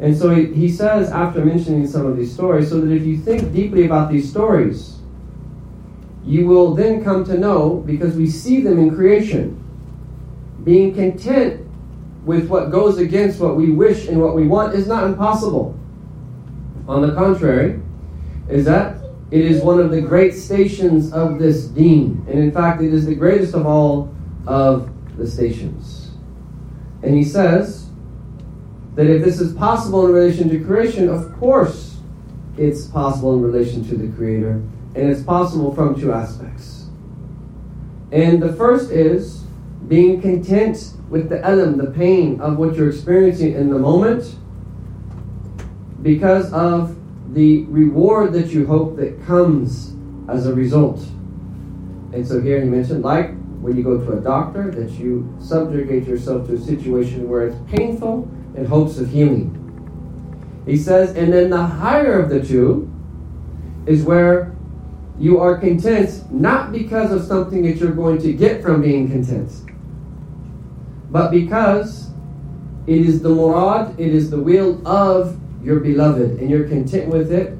[0.04, 3.16] And so he, he says, after mentioning some of these stories, so that if you
[3.16, 4.98] think deeply about these stories,
[6.26, 9.64] you will then come to know, because we see them in creation,
[10.66, 11.66] being content
[12.26, 15.74] with what goes against what we wish and what we want is not impossible.
[16.86, 17.80] On the contrary,
[18.50, 18.98] is that
[19.32, 22.26] it is one of the great stations of this deen.
[22.28, 24.14] And in fact, it is the greatest of all
[24.48, 26.12] of the stations.
[27.02, 27.83] And he says
[28.96, 31.94] that if this is possible in relation to creation, of course
[32.58, 34.62] it's possible in relation to the Creator.
[34.96, 36.86] And it's possible from two aspects.
[38.12, 39.44] And the first is
[39.88, 44.36] being content with the element, the pain of what you're experiencing in the moment
[46.04, 46.96] because of
[47.34, 49.96] the reward that you hope that comes
[50.30, 51.00] as a result.
[52.14, 56.06] And so here he mentioned, like when you go to a doctor, that you subjugate
[56.06, 59.60] yourself to a situation where it's painful in hopes of healing.
[60.66, 62.90] He says, and then the higher of the two
[63.86, 64.56] is where
[65.20, 69.52] you are content not because of something that you're going to get from being content,
[71.12, 72.10] but because
[72.88, 77.32] it is the murad, it is the will of your beloved, and you're content with
[77.32, 77.58] it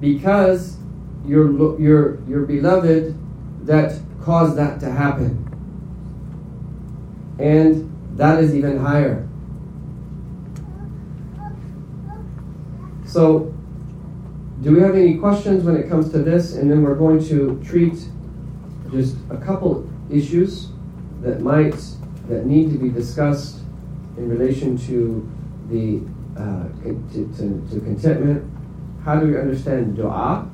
[0.00, 0.78] because
[1.26, 3.16] your your your beloved
[3.66, 5.38] that caused that to happen.
[7.38, 9.28] And that is even higher.
[13.12, 13.52] So,
[14.62, 16.54] do we have any questions when it comes to this?
[16.54, 18.08] And then we're going to treat
[18.90, 20.68] just a couple issues
[21.20, 21.76] that might
[22.28, 23.58] that need to be discussed
[24.16, 25.30] in relation to
[25.68, 26.00] the
[26.40, 26.68] uh,
[27.12, 28.50] to, to, to, contentment.
[29.04, 30.48] How do we understand dua?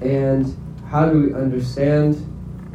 [0.00, 0.56] And
[0.88, 2.16] how do we understand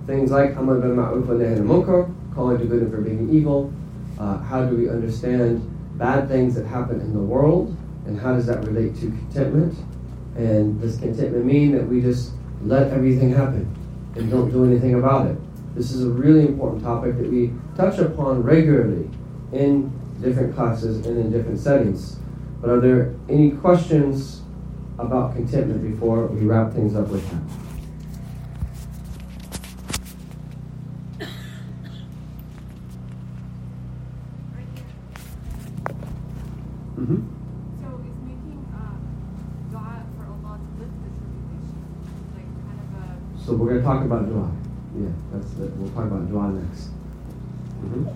[0.05, 3.73] things like amar bil ma'ruf wa nahy munkar, calling to good and forbidding evil?
[4.19, 5.65] Uh, how do we understand
[5.97, 7.75] bad things that happen in the world?
[8.05, 9.77] And how does that relate to contentment?
[10.35, 13.67] And does contentment mean that we just let everything happen
[14.15, 15.37] and don't do anything about it?
[15.75, 19.09] This is a really important topic that we touch upon regularly
[19.51, 19.91] in
[20.21, 22.17] different classes and in different settings.
[22.61, 24.41] But are there any questions
[24.97, 27.41] about contentment before we wrap things up with that?
[36.97, 37.21] Mm-hmm.
[37.83, 38.97] So is making uh,
[39.69, 41.83] dua for Allah to lift this reputation
[42.33, 43.44] like kind of a.
[43.44, 44.51] So we're going to talk about dua.
[44.97, 46.89] Yeah, that's the, we'll talk about dua next.
[47.83, 48.07] Mm-hmm.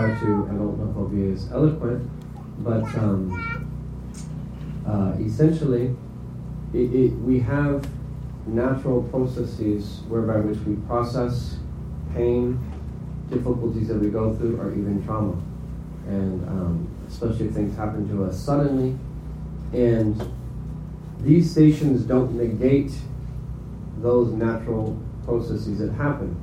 [0.00, 2.10] Try to, I don't know if I'll be as eloquent,
[2.60, 3.68] but um,
[4.86, 5.94] uh, essentially,
[6.72, 7.86] it, it, we have
[8.46, 11.58] natural processes whereby which we process
[12.14, 12.58] pain,
[13.28, 15.36] difficulties that we go through, or even trauma.
[16.06, 18.96] And um, especially if things happen to us suddenly.
[19.72, 20.20] And
[21.20, 22.92] these stations don't negate
[23.98, 26.34] those natural processes that happen.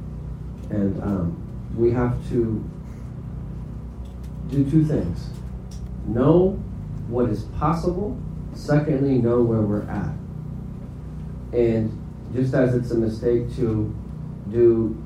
[0.69, 2.63] And um, we have to
[4.49, 5.29] do two things
[6.07, 6.51] know
[7.07, 8.17] what is possible,
[8.53, 10.13] secondly, know where we're at.
[11.53, 11.91] And
[12.33, 13.93] just as it's a mistake to
[14.51, 15.03] do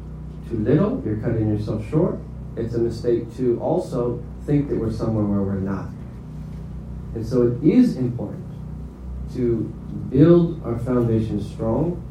[0.49, 2.17] too little, you're cutting yourself short,
[2.55, 5.89] it's a mistake to also think that we're somewhere where we're not.
[7.15, 8.45] And so it is important
[9.33, 9.73] to
[10.09, 12.01] build our foundation strong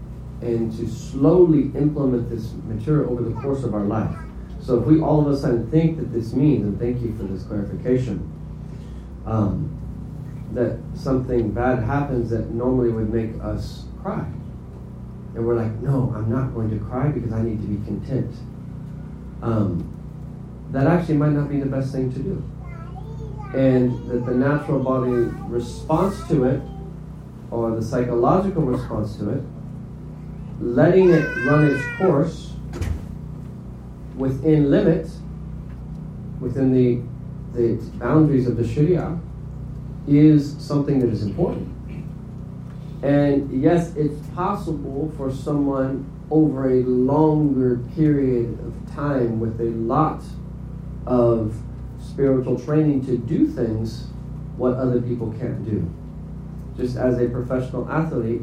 [0.41, 4.17] and to slowly implement this material over the course of our life.
[4.63, 7.25] So if we all of a sudden think that this means, and thank you for
[7.25, 8.31] this clarification,
[9.27, 9.77] um,
[10.53, 14.27] that something bad happens that normally would make us cry.
[15.35, 18.35] And we're like, no, I'm not going to cry because I need to be content.
[19.43, 19.97] Um,
[20.73, 22.45] that actually might not be the best thing to do.
[23.55, 25.11] And that the natural body
[25.49, 26.63] response to it,
[27.51, 29.43] or the psychological response to it,
[30.61, 32.50] letting it run its course
[34.21, 35.19] within limits,
[36.41, 37.03] within the,
[37.59, 39.19] the boundaries of the Sharia,
[40.07, 41.69] is something that is important.
[43.03, 50.23] And yes, it's possible for someone over a longer period of time with a lot
[51.07, 51.57] of
[51.99, 54.09] spiritual training to do things
[54.57, 55.91] what other people can't do.
[56.77, 58.43] Just as a professional athlete,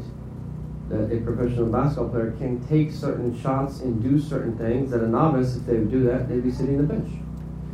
[0.88, 5.08] that a professional basketball player can take certain shots and do certain things that a
[5.08, 7.12] novice, if they would do that, they'd be sitting on the bench.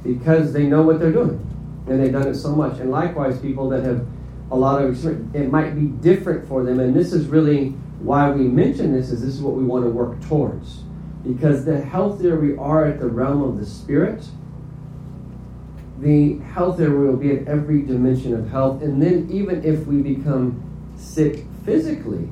[0.02, 1.40] Because they know what they're doing.
[1.86, 2.80] And they've done it so much.
[2.80, 4.06] And likewise, people that have
[4.50, 6.80] a lot of experience, it might be different for them.
[6.80, 9.90] And this is really why we mention this, is this is what we want to
[9.90, 10.82] work towards.
[11.26, 14.24] Because the healthier we are at the realm of the spirit,
[16.00, 18.82] the healthier we will be at every dimension of health.
[18.82, 20.62] And then even if we become
[20.96, 22.28] sick physically,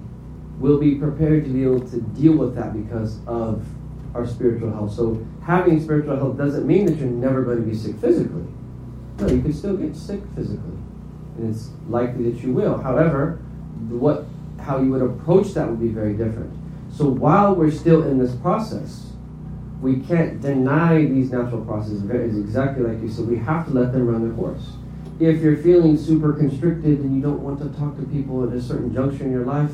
[0.62, 3.66] we'll be prepared to be able to deal with that because of
[4.14, 4.94] our spiritual health.
[4.94, 8.44] So having spiritual health doesn't mean that you're never going to be sick physically.
[9.18, 10.78] No, you can still get sick physically.
[11.36, 12.80] And it's likely that you will.
[12.80, 13.40] However,
[13.88, 14.26] what
[14.60, 16.52] how you would approach that would be very different.
[16.92, 19.10] So while we're still in this process,
[19.80, 22.08] we can't deny these natural processes.
[22.08, 23.26] It's exactly like you said.
[23.26, 24.74] We have to let them run their course.
[25.18, 28.62] If you're feeling super constricted and you don't want to talk to people at a
[28.62, 29.72] certain juncture in your life,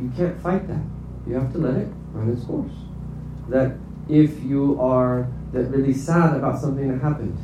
[0.00, 0.82] you can't fight that.
[1.26, 2.72] You have to let it run its course.
[3.48, 3.76] That
[4.08, 7.36] if you are that really sad about something that happened,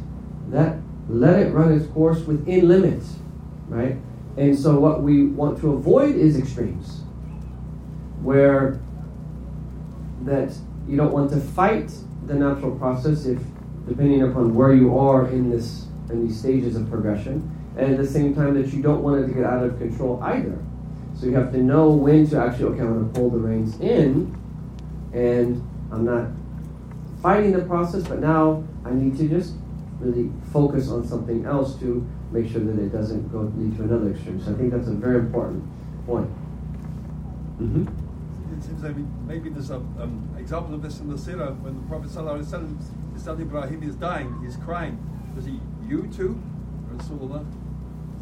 [0.50, 3.16] that let it run its course within limits,
[3.68, 3.96] right?
[4.36, 7.02] And so what we want to avoid is extremes,
[8.22, 8.80] where
[10.22, 10.52] that
[10.88, 11.92] you don't want to fight
[12.26, 13.38] the natural process if
[13.86, 18.06] depending upon where you are in this in these stages of progression, and at the
[18.06, 20.58] same time that you don't want it to get out of control either.
[21.24, 23.80] So you have to know when to actually, okay, I'm going to pull the reins
[23.80, 24.38] in,
[25.14, 26.28] and I'm not
[27.22, 29.54] fighting the process, but now I need to just
[30.00, 34.10] really focus on something else to make sure that it doesn't go lead to another
[34.10, 34.38] extreme.
[34.38, 35.64] So I think that's a very important
[36.04, 36.28] point.
[37.58, 38.58] Mm-hmm.
[38.58, 41.88] It seems like maybe there's an um, example of this in the Sirah when the
[41.88, 44.98] Prophet Sallallahu Alaihi Ibrahim is dying, he's crying.
[45.34, 45.58] Does he,
[45.88, 46.38] you too,
[46.94, 47.46] Rasulullah?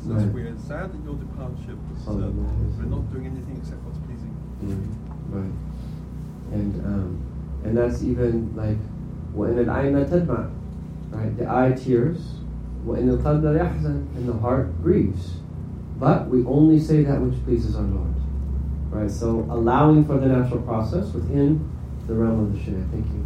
[0.05, 0.27] So right.
[0.33, 2.29] we're sad that your departure, but uh,
[2.77, 4.33] we're not doing anything except what's pleasing.
[4.63, 5.35] Mm-hmm.
[5.35, 6.53] Right.
[6.53, 8.77] And um, and that's even like
[9.35, 10.49] وإن العين تدمع,
[11.11, 11.37] right?
[11.37, 12.39] The eye tears,
[12.85, 15.37] وإن القلب يحزن, and the heart grieves.
[15.99, 18.13] But we only say that which pleases our Lord,
[18.91, 19.11] right?
[19.11, 21.69] So allowing for the natural process within
[22.07, 22.85] the realm of the Sharia.
[22.91, 23.25] Thank you.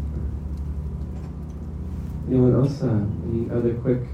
[2.30, 2.82] Anyone else?
[2.82, 4.08] Uh, any other quick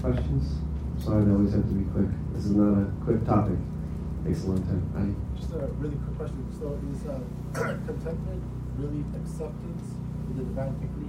[0.00, 0.60] questions?
[0.99, 2.11] Sorry, they always have to be quick.
[2.35, 3.55] This is not a quick topic.
[3.55, 4.83] It takes a long time.
[4.99, 6.43] I, Just a really quick question.
[6.59, 7.23] So, is uh,
[7.87, 8.43] contentment
[8.75, 11.07] really acceptance of the divine decree,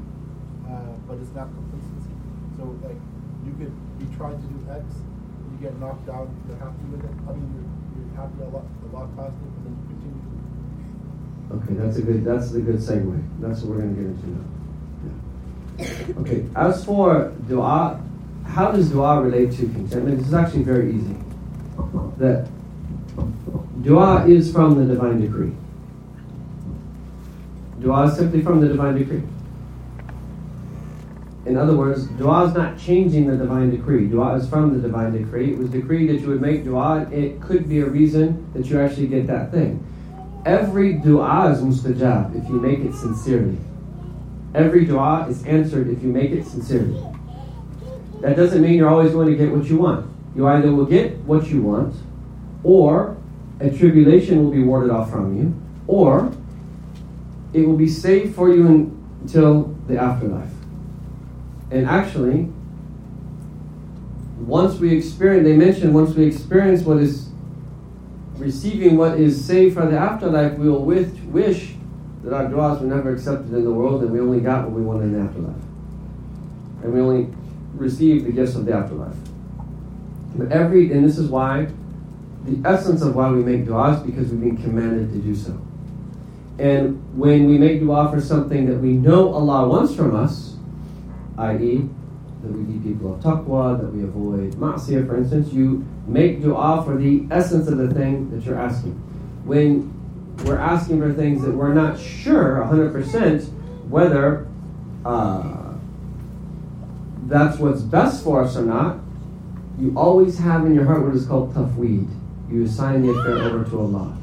[0.70, 2.14] uh, but it's not complacency?
[2.55, 3.03] So, like,
[3.42, 7.03] you could be trying to do X, and you get knocked down, you're happy with
[7.03, 7.16] it.
[7.26, 7.66] I mean, you're,
[7.98, 10.22] you're happy a lot, a lot past it, and then you continue.
[11.50, 12.22] Okay, that's a good.
[12.22, 13.18] That's a good segue.
[13.42, 14.46] That's what we're going to get into now.
[15.03, 16.20] Yeah.
[16.22, 17.98] Okay, as for du'a,
[18.46, 20.18] how does dua relate to contentment?
[20.18, 21.16] This is actually very easy.
[22.18, 22.48] That
[23.83, 25.53] dua is from the divine decree.
[27.81, 29.22] Dua is simply from the divine decree.
[31.46, 34.07] In other words, dua is not changing the divine decree.
[34.07, 35.53] Dua is from the divine decree.
[35.53, 37.09] It was decreed that you would make dua.
[37.11, 39.85] It could be a reason that you actually get that thing.
[40.44, 43.59] Every dua is mustajab if you make it sincerely.
[44.55, 47.03] Every dua is answered if you make it sincerely.
[48.20, 50.11] That doesn't mean you're always going to get what you want.
[50.35, 51.94] You either will get what you want,
[52.62, 53.16] or
[53.61, 55.54] a tribulation will be warded off from you,
[55.87, 56.33] or
[57.52, 58.66] it will be saved for you
[59.22, 60.50] until the afterlife.
[61.70, 62.50] And actually,
[64.38, 67.28] once we experience, they mentioned once we experience what is
[68.37, 71.74] receiving what is saved for the afterlife, we will wish, wish
[72.24, 74.83] that our du'as were never accepted in the world and we only got what we
[74.83, 75.62] wanted in the afterlife.
[76.83, 77.35] And we only
[77.81, 79.16] receive the gifts of the afterlife.
[80.37, 81.68] But every, and this is why,
[82.45, 85.61] the essence of why we make dua is because we've been commanded to do so.
[86.59, 90.57] And when we make dua for something that we know Allah wants from us,
[91.39, 91.89] i.e.,
[92.43, 96.83] that we be people of taqwa, that we avoid ma'siyah, for instance, you make dua
[96.85, 98.93] for the essence of the thing that you're asking.
[99.45, 99.93] When
[100.45, 103.45] we're asking for things that we're not sure 100%
[103.89, 104.47] whether
[105.05, 105.59] uh,
[107.31, 108.99] that's what's best for us or not,
[109.78, 112.09] you always have in your heart what is called tafweed.
[112.51, 114.18] You assign the affair over to Allah.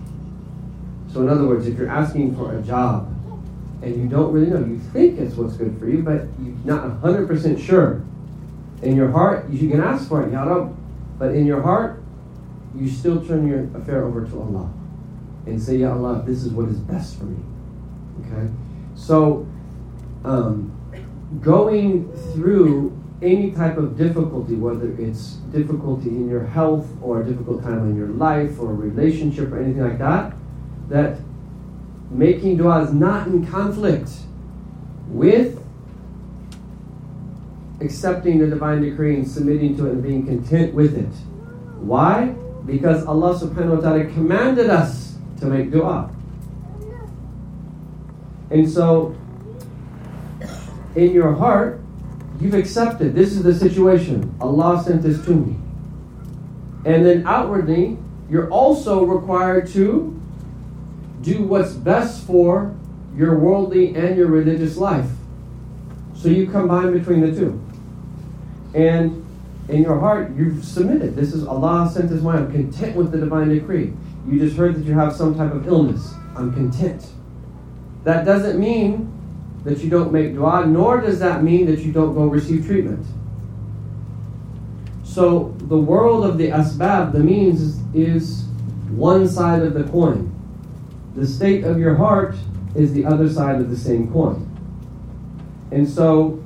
[1.11, 3.09] So, in other words, if you're asking for a job
[3.81, 7.01] and you don't really know, you think it's what's good for you, but you're not
[7.01, 8.03] 100% sure.
[8.81, 10.31] In your heart, you can ask for it.
[10.33, 10.75] Ya Rab,
[11.17, 12.03] But in your heart,
[12.75, 14.69] you still turn your affair over to Allah
[15.45, 17.41] and say, Ya Allah, this is what is best for me.
[18.19, 18.51] Okay?
[18.95, 19.47] So,
[20.25, 20.76] um,
[21.41, 27.63] going through any type of difficulty, whether it's difficulty in your health or a difficult
[27.63, 30.33] time in your life or relationship or anything like that,
[30.89, 31.19] that
[32.09, 34.09] making dua is not in conflict
[35.07, 35.63] with
[37.81, 41.13] accepting the divine decree and submitting to it and being content with it.
[41.79, 42.35] Why?
[42.65, 46.09] Because Allah subhanahu wa ta'ala commanded us to make dua.
[48.49, 49.15] And so,
[50.97, 51.79] in your heart,
[52.41, 54.35] you've accepted this is the situation.
[54.41, 55.55] Allah sent this to me.
[56.85, 57.97] And then outwardly,
[58.29, 60.19] you're also required to
[61.21, 62.75] do what's best for
[63.15, 65.09] your worldly and your religious life.
[66.15, 67.63] So you combine between the two.
[68.73, 69.23] And
[69.69, 71.15] in your heart, you've submitted.
[71.15, 72.35] This is Allah sent His way.
[72.35, 73.93] I'm content with the divine decree.
[74.27, 76.13] You just heard that you have some type of illness.
[76.35, 77.07] I'm content.
[78.03, 79.16] That doesn't mean
[79.67, 83.05] that you don't make dua, nor does that mean that you don't go receive treatment.
[85.03, 88.45] So the world of the asbab, the means, is,
[88.91, 90.33] one side of the coin.
[91.15, 92.37] The state of your heart
[92.75, 94.45] is the other side of the same coin.
[95.71, 96.41] And so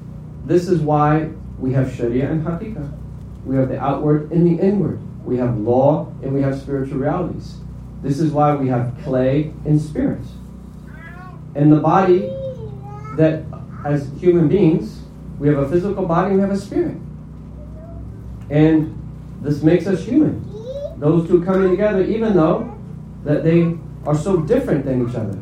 [0.45, 2.91] this is why we have Sharia and Haqiqah.
[3.45, 4.99] We have the outward and the inward.
[5.24, 7.57] We have law and we have spiritual realities.
[8.01, 10.24] This is why we have clay and spirit.
[11.53, 12.32] And the body
[13.16, 13.43] that,
[13.86, 15.01] as human beings,
[15.39, 16.97] we have a physical body and we have a spirit.
[18.49, 18.97] And
[19.41, 20.47] this makes us human.
[20.99, 22.78] Those two coming together, even though
[23.24, 25.38] that they are so different than each other.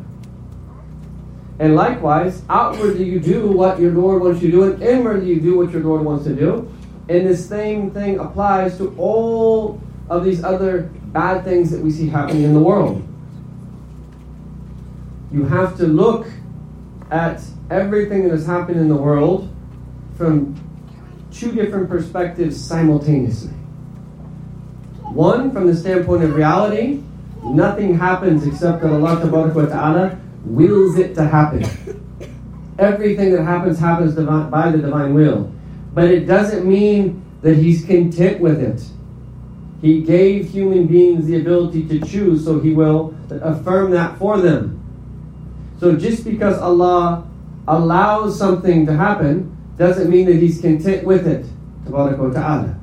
[1.58, 5.40] And likewise, outwardly you do what your Lord wants you to do, and inwardly you
[5.40, 6.72] do what your Lord wants to do.
[7.10, 12.08] And the same thing applies to all of these other bad things that we see
[12.08, 13.06] happening in the world.
[15.30, 16.26] You have to look
[17.10, 19.48] at everything that has happened in the world
[20.16, 20.54] from
[21.30, 23.52] two different perspectives simultaneously.
[25.12, 27.02] One, from the standpoint of reality,
[27.44, 29.20] nothing happens except that Allah
[29.68, 31.64] Ta'ala wills it to happen.
[32.78, 35.52] Everything that happens happens by the divine will.
[35.94, 38.82] But it doesn't mean that He's content with it.
[39.80, 44.76] He gave human beings the ability to choose, so He will affirm that for them.
[45.78, 47.29] So just because Allah
[47.70, 51.46] allows something to happen doesn't mean that He's content with it.
[51.86, 52.78] Ta'ala.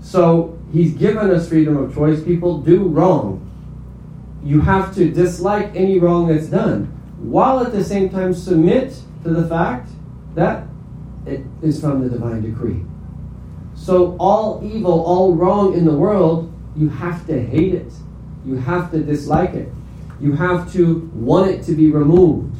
[0.00, 2.22] So He's given us freedom of choice.
[2.22, 3.42] People do wrong.
[4.44, 6.86] You have to dislike any wrong that's done,
[7.18, 8.94] while at the same time submit
[9.24, 9.90] to the fact
[10.34, 10.66] that
[11.26, 12.84] it is from the divine decree.
[13.74, 17.92] So all evil, all wrong in the world, you have to hate it.
[18.44, 19.72] You have to dislike it.
[20.20, 22.55] You have to want it to be removed.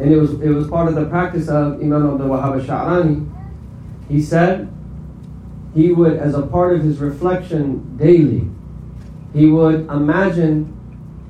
[0.00, 3.28] And it was it was part of the practice of Imam Abdul Wahhab Sha'rani.
[4.08, 4.72] He said
[5.74, 8.48] he would, as a part of his reflection daily,
[9.34, 10.74] he would imagine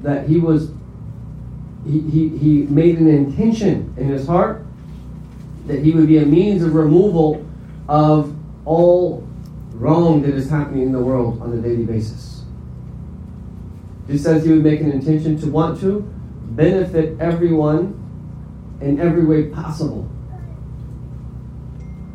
[0.02, 0.70] that he was
[1.86, 4.64] he, he, he made an intention in his heart
[5.66, 7.44] that he would be a means of removal
[7.88, 9.26] of all
[9.72, 12.42] wrong that is happening in the world on a daily basis.
[14.06, 16.00] He says he would make an intention to want to
[16.50, 17.94] benefit everyone
[18.80, 20.08] in every way possible.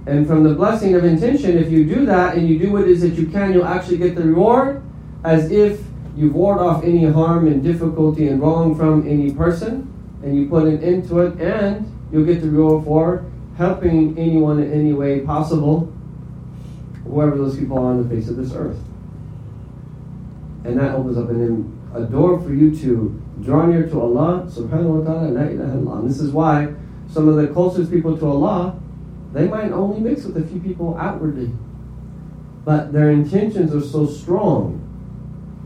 [0.05, 2.89] And from the blessing of intention, if you do that and you do what it
[2.89, 4.83] is that you can, you'll actually get the reward
[5.23, 5.81] as if
[6.15, 9.89] you ward off any harm and difficulty and wrong from any person,
[10.21, 13.25] and you put an end to it, and you'll get the reward for
[13.57, 15.91] helping anyone in any way possible,
[17.05, 18.79] whoever those people are on the face of this earth.
[20.65, 25.01] And that opens up an, a door for you to draw near to Allah subhanahu
[25.01, 25.99] wa ta'ala, la ilaha illallah.
[25.99, 26.73] And this is why
[27.09, 28.79] some of the closest people to Allah,
[29.33, 31.51] they might only mix with a few people outwardly.
[32.65, 34.79] But their intentions are so strong.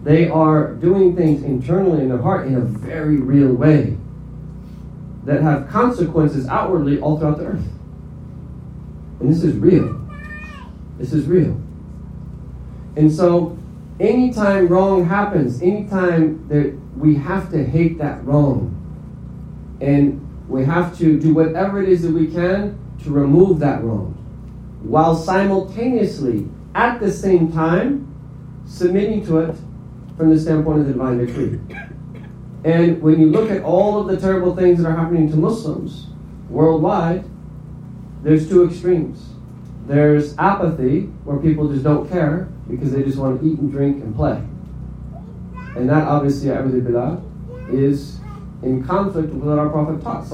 [0.03, 3.97] They are doing things internally in their heart in a very real way
[5.25, 7.67] that have consequences outwardly all throughout the earth.
[9.19, 9.99] And this is real.
[10.97, 11.59] This is real.
[12.95, 13.57] And so,
[13.99, 18.73] anytime wrong happens, anytime that we have to hate that wrong,
[19.81, 20.19] and
[20.49, 24.13] we have to do whatever it is that we can to remove that wrong,
[24.81, 28.07] while simultaneously, at the same time,
[28.65, 29.55] submitting to it
[30.17, 31.59] from the standpoint of the divine decree.
[32.63, 36.07] And when you look at all of the terrible things that are happening to Muslims
[36.49, 37.23] worldwide,
[38.23, 39.29] there's two extremes.
[39.87, 44.03] there's apathy, where people just don't care because they just want to eat and drink
[44.03, 44.41] and play.
[45.77, 47.21] And that obviously, billah,
[47.51, 48.19] uh, is
[48.63, 50.25] in conflict with what our Prophet taught.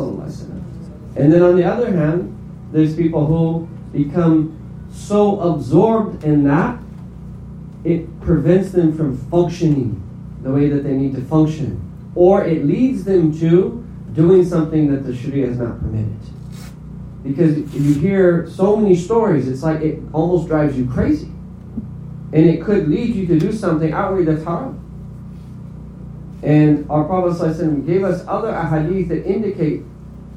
[1.18, 2.30] And then on the other hand,
[2.72, 4.58] there's people who become
[4.94, 6.80] so absorbed in that,
[7.84, 10.02] it prevents them from functioning
[10.44, 11.82] the way that they need to function.
[12.16, 16.18] Or it leads them to doing something that the Sharia has not permitted.
[17.24, 21.32] Because you hear so many stories, it's like it almost drives you crazy.
[22.32, 24.83] And it could lead you to do something outwardly that's haram.
[26.44, 29.82] And our Prophet ﷺ gave us other ahadith that indicate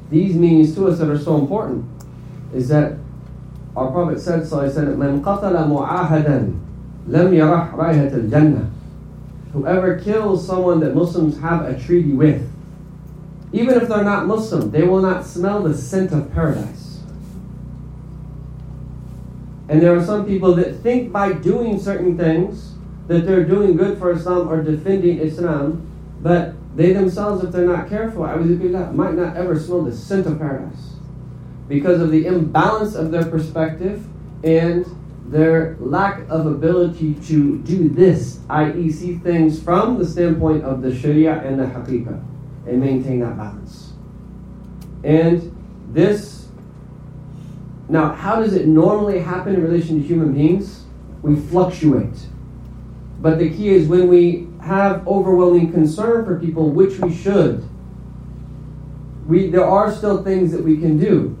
[0.09, 1.83] these meanings to us that are so important.
[2.53, 2.93] Is that
[3.75, 4.49] our Prophet said,
[4.97, 6.59] "Man qatala mu'ahadan
[7.07, 8.69] lam yarah al-jannah."
[9.51, 12.47] Whoever kills someone that Muslims have a treaty with,
[13.51, 16.99] even if they're not Muslim, they will not smell the scent of paradise.
[19.67, 22.75] And there are some people that think by doing certain things
[23.07, 25.81] that they're doing good for Islam or defending Islam,
[26.21, 30.93] but they themselves, if they're not careful, might not ever smell the scent of paradise
[31.67, 34.05] because of the imbalance of their perspective
[34.43, 34.85] and
[35.27, 40.95] their lack of ability to do this, i.e., see things from the standpoint of the
[40.95, 42.23] Sharia and the Haqiqah
[42.65, 43.91] and maintain that balance.
[45.03, 45.53] And
[45.91, 46.47] this,
[47.89, 50.83] now, how does it normally happen in relation to human beings?
[51.21, 52.17] We fluctuate.
[53.19, 57.67] But the key is when we have overwhelming concern for people, which we should,
[59.27, 61.37] we, there are still things that we can do.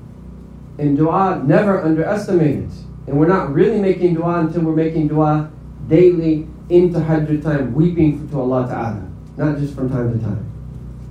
[0.77, 2.71] And dua, never underestimate it.
[3.07, 5.51] And we're not really making dua until we're making dua
[5.87, 10.43] daily in tahajjud time, weeping to Allah Ta'ala, not just from time to time.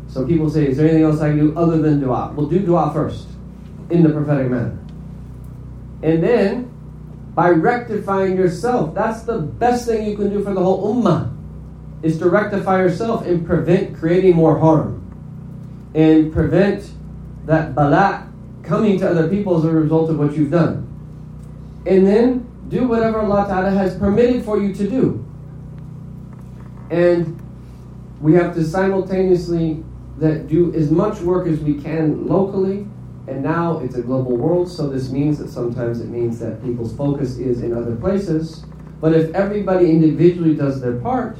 [0.09, 2.33] So people say, is there anything else I can do other than dua?
[2.37, 3.27] Well, do dua first,
[3.91, 4.79] in the prophetic manner.
[6.03, 6.71] And then,
[7.35, 11.36] by rectifying yourself, that's the best thing you can do for the whole ummah,
[12.03, 15.03] is to rectify yourself and prevent creating more harm.
[15.95, 16.91] And prevent
[17.47, 18.31] that bala
[18.63, 20.87] coming to other people as a result of what you've done
[21.87, 25.25] and then do whatever Allah Ta'ala has permitted for you to do.
[26.91, 27.41] And
[28.21, 29.85] we have to simultaneously
[30.19, 32.87] that do as much work as we can locally,
[33.29, 36.97] and now it's a global world, so this means that sometimes it means that people's
[36.97, 38.65] focus is in other places.
[39.01, 41.37] But if everybody individually does their part,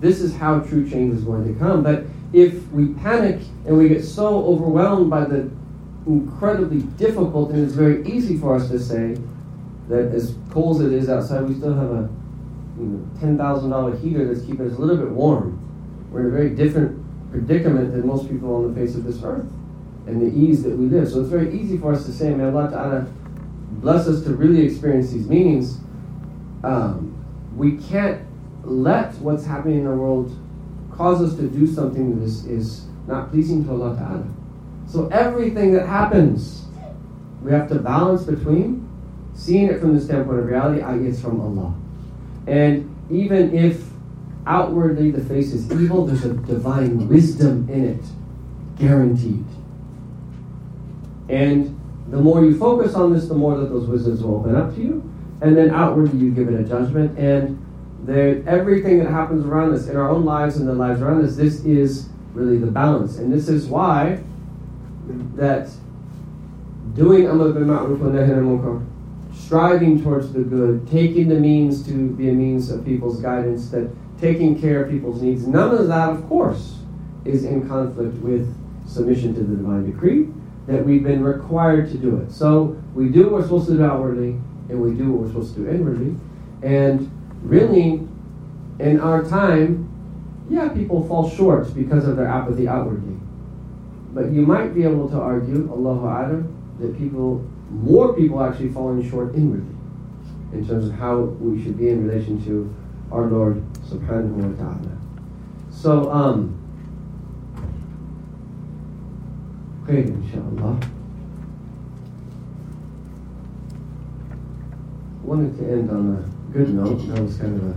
[0.00, 1.82] this is how true change is going to come.
[1.82, 5.50] But if we panic and we get so overwhelmed by the
[6.06, 9.16] incredibly difficult, and it's very easy for us to say,
[9.88, 12.10] that as cold as it is outside, we still have a
[12.78, 15.58] you know, $10,000 heater that's keeping us a little bit warm.
[16.10, 19.50] We're in a very different predicament than most people on the face of this earth
[20.06, 21.08] and the ease that we live.
[21.10, 23.06] So it's very easy for us to say, may Allah Ta'ala
[23.80, 25.78] bless us to really experience these meanings.
[26.64, 27.14] Um,
[27.56, 28.22] we can't
[28.70, 30.36] let what's happening in the world
[30.92, 34.28] cause us to do something that is, is not pleasing to Allah Ta'ala.
[34.86, 36.66] So everything that happens,
[37.42, 38.88] we have to balance between
[39.34, 41.74] seeing it from the standpoint of reality, it's from Allah.
[42.46, 43.84] And even if
[44.46, 48.04] outwardly the face is evil, there's a divine wisdom in it,
[48.78, 49.44] guaranteed.
[51.28, 54.74] And the more you focus on this, the more that those wisdoms will open up
[54.74, 55.12] to you.
[55.40, 57.16] And then outwardly you give it a judgment.
[57.18, 57.64] And
[58.00, 61.36] there, everything that happens around us in our own lives and the lives around us,
[61.36, 63.18] this is really the balance.
[63.18, 64.22] And this is why
[65.34, 65.68] that
[66.94, 68.84] doing Amr bil Ma'ruf wa munkar
[69.34, 73.90] striving towards the good, taking the means to be a means of people's guidance, that
[74.20, 76.78] taking care of people's needs, none of that, of course,
[77.24, 78.54] is in conflict with
[78.86, 80.28] submission to the divine decree,
[80.66, 82.30] that we've been required to do it.
[82.30, 84.38] So we do what we're supposed to do outwardly,
[84.68, 86.14] and we do what we're supposed to do inwardly.
[86.62, 87.10] And
[87.42, 88.06] really,
[88.78, 89.88] in our time,
[90.48, 93.16] yeah, people fall short because of their apathy outwardly.
[94.14, 99.08] But you might be able to argue, Allahu Alam, that people more people actually falling
[99.08, 99.74] short inwardly
[100.52, 102.74] in terms of how we should be in relation to
[103.12, 104.98] our Lord subhanahu wa ta'ala.
[105.70, 106.56] So, um,
[109.84, 110.80] great, inshallah.
[115.22, 116.96] Wanted to end on a good note.
[117.08, 117.76] That was kind of a,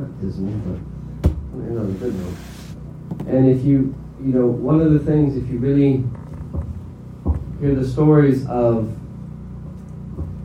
[0.00, 0.80] not dismal,
[1.22, 2.36] but on a good note.
[3.28, 6.04] And if you, you know, one of the things, if you really
[7.60, 8.94] hear the stories of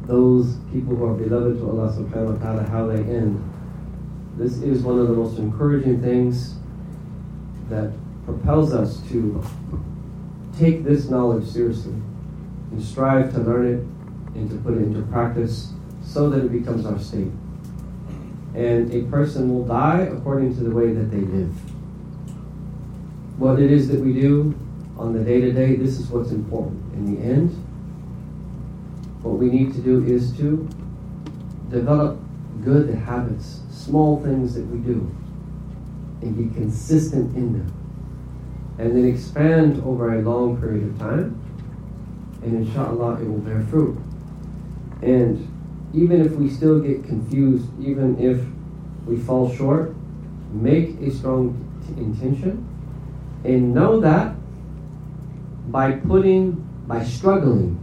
[0.08, 3.42] those people who are beloved to Allah subhanahu wa ta'ala, how they end.
[4.38, 6.56] This is one of the most encouraging things
[7.70, 7.92] that
[8.26, 9.44] propels us to
[10.58, 11.94] take this knowledge seriously
[12.72, 15.72] and strive to learn it and to put it into practice
[16.04, 17.32] so that it becomes our state.
[18.54, 21.54] And a person will die according to the way that they live.
[23.40, 24.54] What it is that we do
[24.98, 26.82] on the day to day, this is what's important.
[26.94, 27.50] In the end,
[29.24, 30.68] what we need to do is to
[31.70, 32.20] develop
[32.64, 35.10] good habits, small things that we do,
[36.22, 37.74] and be consistent in them.
[38.78, 41.40] And then expand over a long period of time,
[42.44, 43.98] and inshallah it will bear fruit.
[45.02, 45.51] And
[45.94, 48.42] even if we still get confused, even if
[49.06, 49.94] we fall short,
[50.52, 51.56] make a strong
[51.88, 52.68] t- intention
[53.44, 54.36] and know that
[55.68, 56.54] by putting,
[56.88, 57.80] by struggling,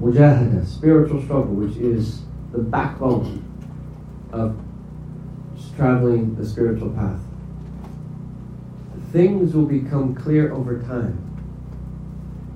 [0.00, 2.22] mujahada, spiritual struggle, which is
[2.52, 3.44] the backbone
[4.32, 4.56] of
[5.76, 7.20] traveling the spiritual path,
[9.12, 11.26] things will become clear over time.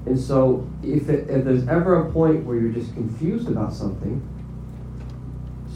[0.06, 4.22] And so, if, it, if there's ever a point where you're just confused about something,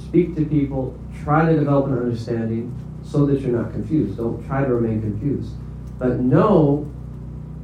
[0.09, 4.17] speak to people, try to develop an understanding so that you're not confused.
[4.17, 5.53] Don't try to remain confused.
[5.99, 6.91] But know,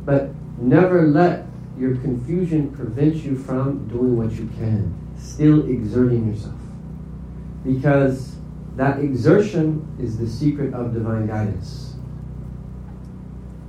[0.05, 1.47] but never let
[1.79, 6.55] your confusion prevent you from doing what you can, still exerting yourself.
[7.65, 8.37] Because
[8.77, 11.95] that exertion is the secret of divine guidance.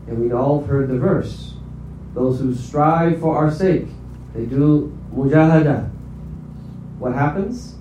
[0.08, 1.54] And we'd all heard the verse
[2.14, 3.88] those who strive for our sake,
[4.34, 5.92] they do mujahada.
[6.98, 7.75] What happens?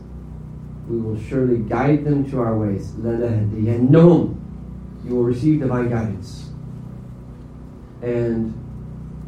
[0.87, 2.91] We will surely guide them to our ways.
[2.93, 4.35] لَنَهْدِيَنَّهُمْ
[5.05, 6.49] You will receive divine guidance.
[8.01, 8.53] And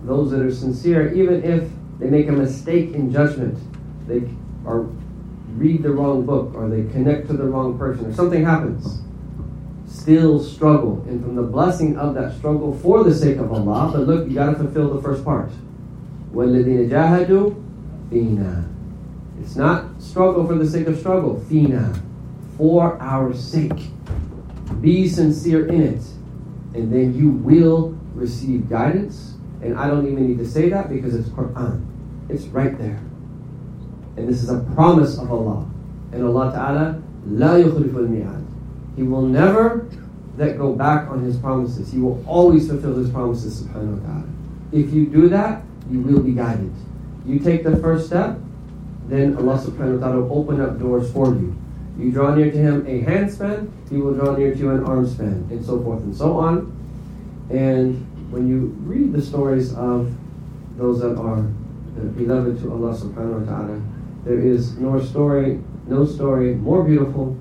[0.03, 3.57] those that are sincere, even if they make a mistake in judgment,
[4.07, 4.27] they
[4.65, 4.89] or
[5.55, 9.01] read the wrong book, or they connect to the wrong person, or something happens,
[9.85, 11.03] still struggle.
[11.07, 14.35] And from the blessing of that struggle for the sake of Allah, but look, you
[14.35, 15.51] got to fulfill the first part.
[16.33, 17.55] وَالَّذِينَ جَاهَدُوا
[18.09, 18.67] فِينَا
[19.40, 21.40] it's not struggle for the sake of struggle.
[21.48, 21.94] Fina.
[22.56, 23.90] For our sake.
[24.80, 26.02] Be sincere in it.
[26.74, 29.34] And then you will receive guidance.
[29.62, 31.84] And I don't even need to say that because it's Quran.
[32.28, 33.00] It's right there.
[34.16, 35.68] And this is a promise of Allah.
[36.12, 38.46] And Allah Ta'ala, La yukhliful mi'ad.
[38.96, 39.88] He will never
[40.36, 41.92] let go back on His promises.
[41.92, 44.24] He will always fulfill His promises, subhanahu wa ta'ala.
[44.72, 46.72] If you do that, you will be guided.
[47.24, 48.38] You take the first step,
[49.08, 51.56] then Allah subhanahu wa ta'ala will open up doors for you.
[51.98, 54.84] You draw near to Him a hand span, He will draw near to you an
[54.84, 56.72] arm span, and so forth and so on.
[57.50, 60.12] And when you read the stories of
[60.76, 61.42] those that are
[62.16, 63.80] beloved to Allah subhanahu wa ta'ala,
[64.24, 67.38] there is no story, no story more beautiful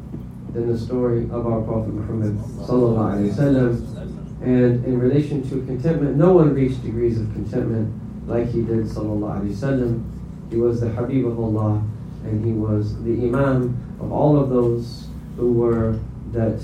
[0.53, 4.41] than the story of our Prophet Muhammad sallallahu alaihi wasallam.
[4.41, 7.91] And in relation to contentment, no one reached degrees of contentment
[8.27, 10.14] like he did sallallahu alaihi wasallam.
[10.49, 11.83] He was the Habib of Allah,
[12.23, 15.99] and he was the Imam of all of those who were
[16.31, 16.61] that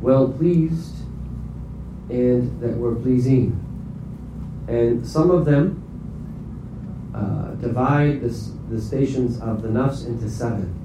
[0.00, 0.94] well pleased
[2.10, 3.58] and that were pleasing.
[4.68, 5.82] And some of them
[7.14, 10.78] uh, divide this, the stations of the nafs into seven.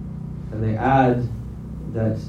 [0.52, 1.28] And they add
[1.94, 2.20] that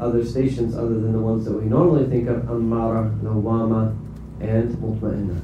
[0.00, 3.96] other stations other than the ones that we normally think of, Ammara, Nawama,
[4.40, 5.40] and Mutma'inna.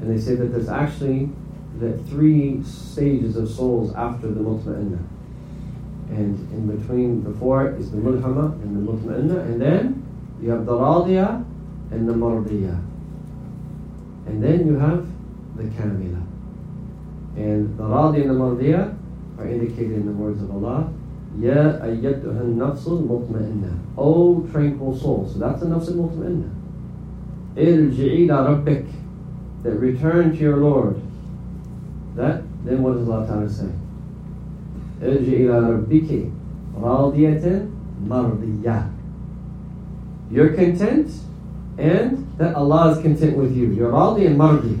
[0.00, 1.30] And they say that there's actually
[1.78, 4.98] the three stages of souls after the Mutma'inna.
[6.10, 10.06] And in between, before is the Mulhama and the Mutma'inna, and then
[10.42, 11.44] you have the Radiya
[11.90, 12.82] and the Mardiya.
[14.26, 15.06] And then you have
[15.56, 16.22] the Kamila.
[17.36, 18.96] And the Radiya and the Mardiya
[19.38, 20.92] are indicated in the words of Allah.
[21.38, 23.78] Ya ayyatuha nafsul mutma'inna.
[23.96, 25.30] O oh, tranquil soul.
[25.32, 26.50] So that's the nafsul mutma'inna.
[27.54, 28.90] Irji'i ila rabbik.
[29.62, 31.00] That return to your Lord.
[32.16, 33.70] That, then what does Allah Ta'ala say?
[35.00, 36.32] Irji'i ila rabbiki.
[36.74, 37.72] Radiyatan
[38.04, 38.92] mardiyah.
[40.30, 41.10] You're content
[41.78, 43.72] and that Allah is content with you.
[43.72, 44.78] You're radi and mardi.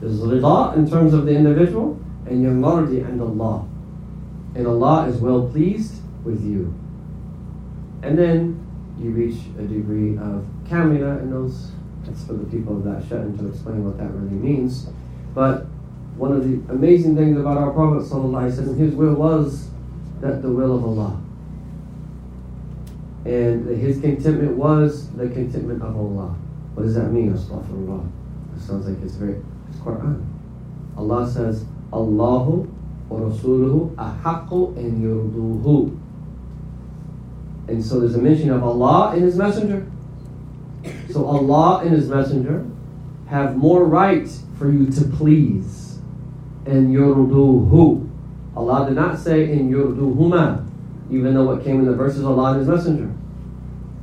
[0.00, 3.66] There's rida in terms of the individual and you're mardi and Allah
[4.54, 6.74] and Allah is well pleased with you.
[8.02, 8.58] And then
[8.98, 11.70] you reach a degree of kamila, and those
[12.04, 14.88] that's for the people of that sha'an to explain what that really means.
[15.34, 15.66] But
[16.16, 19.68] one of the amazing things about our Prophet وسلم, his will was
[20.20, 21.20] that the will of Allah.
[23.24, 26.36] And his contentment was the contentment of Allah.
[26.74, 27.32] What does that mean?
[27.32, 28.08] Astaghfirullah.
[28.56, 30.24] It sounds like it's very, it's Quran.
[30.96, 32.68] Allah says, Allahu
[33.08, 35.98] wa Rasuluhu ahaqu and yurduhu.
[37.68, 39.86] And so there's a mention of Allah and His Messenger.
[41.10, 42.66] So Allah and His Messenger
[43.28, 45.81] have more right for you to please
[46.66, 48.08] and yurduhu.
[48.56, 50.68] Allah did not say in yurduhuma,
[51.10, 53.12] even though what came in the verses Allah and His Messenger.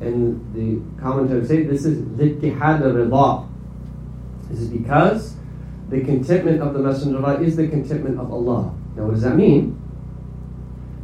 [0.01, 3.49] And the commentators say this is littihad al
[4.49, 5.35] This is because
[5.89, 8.73] the contentment of the Messenger of Allah is the contentment of Allah.
[8.95, 9.79] Now, what does that mean?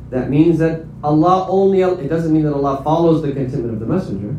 [0.09, 3.85] That means that Allah only, it doesn't mean that Allah follows the contentment of the
[3.85, 4.35] Messenger.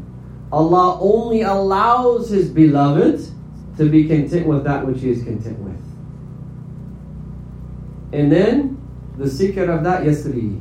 [0.53, 3.21] Allah only allows His beloved
[3.77, 5.66] to be content with that which He is content with.
[8.13, 8.81] And then
[9.17, 10.61] the secret of that yasri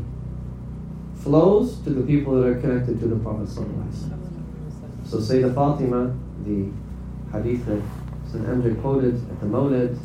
[1.17, 3.49] flows to the people that are connected to the Prophet.
[3.49, 6.15] So Sayyidah Fatima,
[6.45, 6.69] the
[7.31, 7.81] hadith that
[8.31, 8.45] St.
[8.47, 9.97] Andrew quoted at the Mawlid,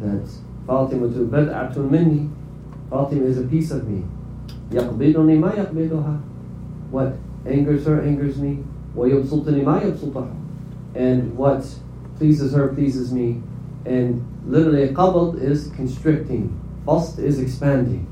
[0.00, 0.28] that
[0.66, 2.30] Fatima tu bid'atun minni,
[2.90, 4.04] Fatima is a piece of me.
[4.70, 6.20] يقبضني ما يقبضها
[6.90, 8.64] What angers her angers me
[8.96, 10.34] ويبسطني ما يبسطها
[10.94, 11.64] And what
[12.18, 13.42] pleases her pleases me
[13.84, 16.60] and literally, qabd is constricting.
[16.84, 18.06] Bast is expanding.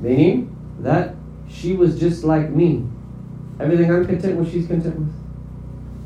[0.00, 1.14] Meaning that
[1.48, 2.86] she was just like me.
[3.60, 5.14] Everything I'm content with, she's content with.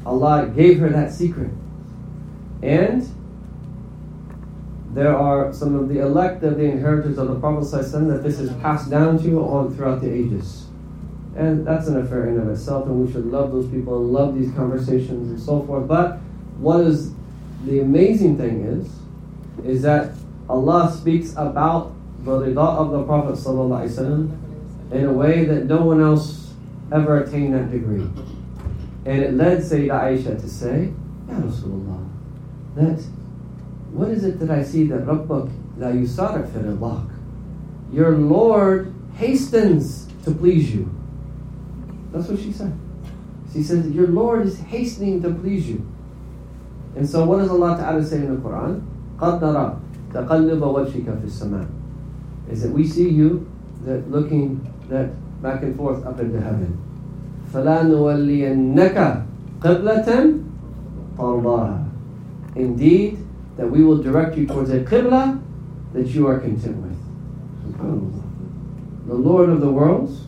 [0.04, 1.50] Allah gave her that secret.
[2.62, 3.08] And
[4.92, 8.50] there are some of the elect of the inheritors of the Prophet that this is
[8.62, 10.66] passed down to on throughout the ages.
[11.36, 14.34] And that's an affair in of itself, and we should love those people and love
[14.34, 15.86] these conversations and so forth.
[15.86, 16.16] But
[16.58, 17.12] what is
[17.64, 18.88] the amazing thing is,
[19.66, 20.12] is that
[20.48, 21.92] Allah speaks about
[22.24, 23.36] the rida of the Prophet
[24.92, 26.54] in a way that no one else
[26.92, 28.06] ever attained that degree.
[29.04, 30.92] And it led Sayyidah Aisha to say,
[31.28, 32.08] Ya Rasulullah,
[32.76, 33.00] that
[33.92, 40.32] what is it that I see that Rabbak la yusarak fi Your Lord hastens to
[40.32, 40.92] please you.
[42.12, 42.76] That's what she said.
[43.52, 45.86] She says, Your Lord is hastening to please you.
[46.95, 48.83] And so what does Allah Ta'ala say in the Quran?
[49.17, 49.79] قَدْ نَرَى
[50.11, 51.67] تَقَلِّبَ وَجْهِكَ فِي السَّمَاءِ
[52.51, 53.49] Is that we see you
[53.85, 54.59] that looking
[54.89, 55.09] that
[55.41, 56.77] back and forth up into heaven.
[57.51, 58.97] فَلَا نُوَلِّيَنَّكَ
[59.59, 60.07] قِبْلَةً
[61.17, 61.87] طَرْضَاهَا
[62.55, 63.17] Indeed,
[63.57, 65.41] that we will direct you towards a qibla
[65.93, 66.97] that you are content with.
[69.07, 70.23] The Lord of the worlds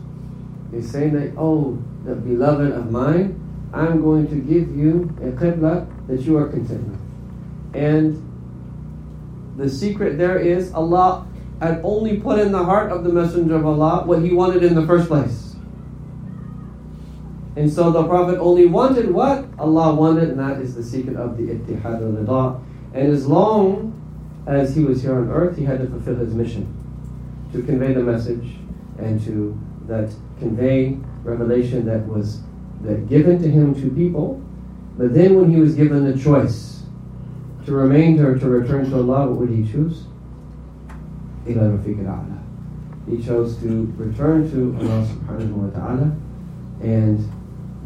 [0.74, 3.40] is saying that, oh, the beloved of mine,
[3.74, 7.01] I'm going to give you a qibla that you are content with.
[7.75, 8.25] And
[9.57, 11.27] the secret there is Allah
[11.61, 14.75] had only put in the heart of the Messenger of Allah what he wanted in
[14.75, 15.57] the first place.
[17.57, 21.37] And so the Prophet only wanted what Allah wanted, and that is the secret of
[21.37, 22.63] the ittihad al-rida,
[22.95, 23.95] and as long
[24.47, 26.73] as he was here on earth, he had to fulfill his mission
[27.53, 28.57] to convey the message
[28.99, 32.41] and to that convey revelation that was
[32.83, 34.41] that given to him to people.
[34.99, 36.83] But then when he was given the choice
[37.67, 40.05] to remain or to return to Allah, what would he choose?
[41.47, 41.55] He
[43.23, 46.17] chose to return to Allah subhanahu wa ta'ala
[46.83, 47.31] and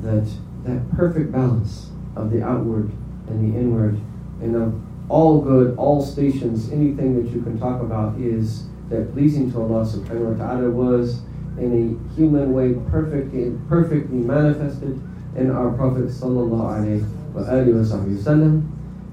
[0.03, 0.27] that
[0.65, 2.91] that perfect balance of the outward
[3.29, 4.01] and the inward.
[4.41, 9.53] And of all good, all stations, anything that you can talk about is that pleasing
[9.53, 11.21] to Allah subhanahu wa ta'ala was
[11.59, 15.01] in a human way perfectly, perfectly manifested
[15.37, 18.69] in our Prophet sallallahu wasallam.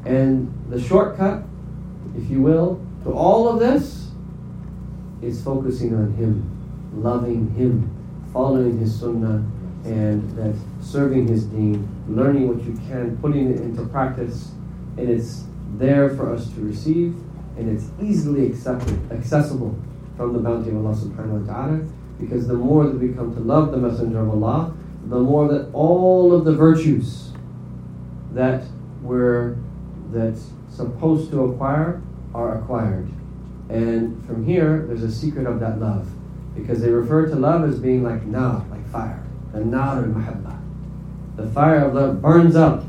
[0.05, 1.43] And the shortcut,
[2.17, 4.11] if you will, to all of this
[5.22, 6.43] is focusing on Him,
[6.93, 7.89] loving Him,
[8.34, 9.43] following His sunnah,
[9.86, 14.51] and that serving His deen, learning what you can, putting it into practice,
[14.97, 15.45] and it's
[15.78, 17.15] there for us to receive,
[17.57, 19.78] and it's easily accepted, accessible
[20.17, 21.80] from the bounty of Allah subhanahu wa ta'ala.
[22.20, 24.74] Because the more that we come to love the Messenger of Allah,
[25.08, 27.32] the more that all of the virtues
[28.34, 28.64] that
[29.02, 29.56] we're
[30.12, 32.02] that's supposed to acquire
[32.34, 33.10] are acquired.
[33.70, 36.10] And from here, there's a secret of that love.
[36.56, 39.24] Because they refer to love as being like nar, like fire.
[39.54, 40.60] The nar al mahabba.
[41.36, 42.84] The fire of love burns up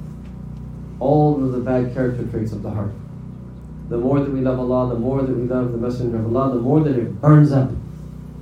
[0.98, 2.92] all of the bad character traits of the heart.
[3.88, 6.54] The more that we love Allah, the more that we love the Messenger of Allah,
[6.54, 7.70] the more that it burns up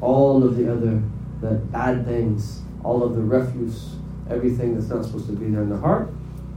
[0.01, 1.03] all of the other
[1.41, 3.97] the bad things, all of the refuse,
[4.31, 6.11] everything that's not supposed to be there in the heart,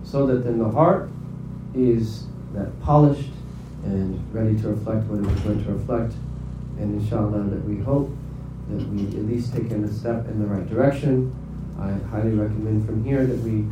[0.03, 1.09] so that then the heart
[1.75, 3.29] is that polished
[3.83, 6.13] and ready to reflect what it is meant to reflect.
[6.77, 8.09] And inshallah that we hope
[8.69, 11.33] that we at least taken a step in the right direction.
[11.79, 13.65] I highly recommend from here that we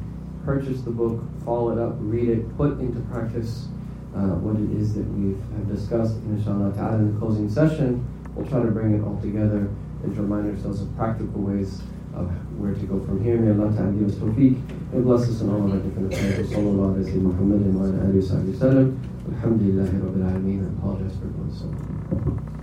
[0.45, 3.68] purchase the book, follow it up, read it, put into practice
[4.16, 8.06] uh, what it is that we have discussed, inshallah ta'ala, in the closing session.
[8.34, 9.70] We'll try to bring it all together
[10.04, 11.82] and to remind ourselves of practical ways
[12.16, 12.30] of
[12.60, 13.38] where to go from here.
[13.38, 14.57] May Allah ta'ala give us tawfiq
[14.93, 16.49] and bless us in all of our different affairs.
[16.49, 18.88] Sallallahu alayhi wa Muhammad and wa ala alihi wa sallam.
[19.30, 20.66] Alhamdulillahi rabbil alameen.
[20.66, 22.59] I apologize for going so long.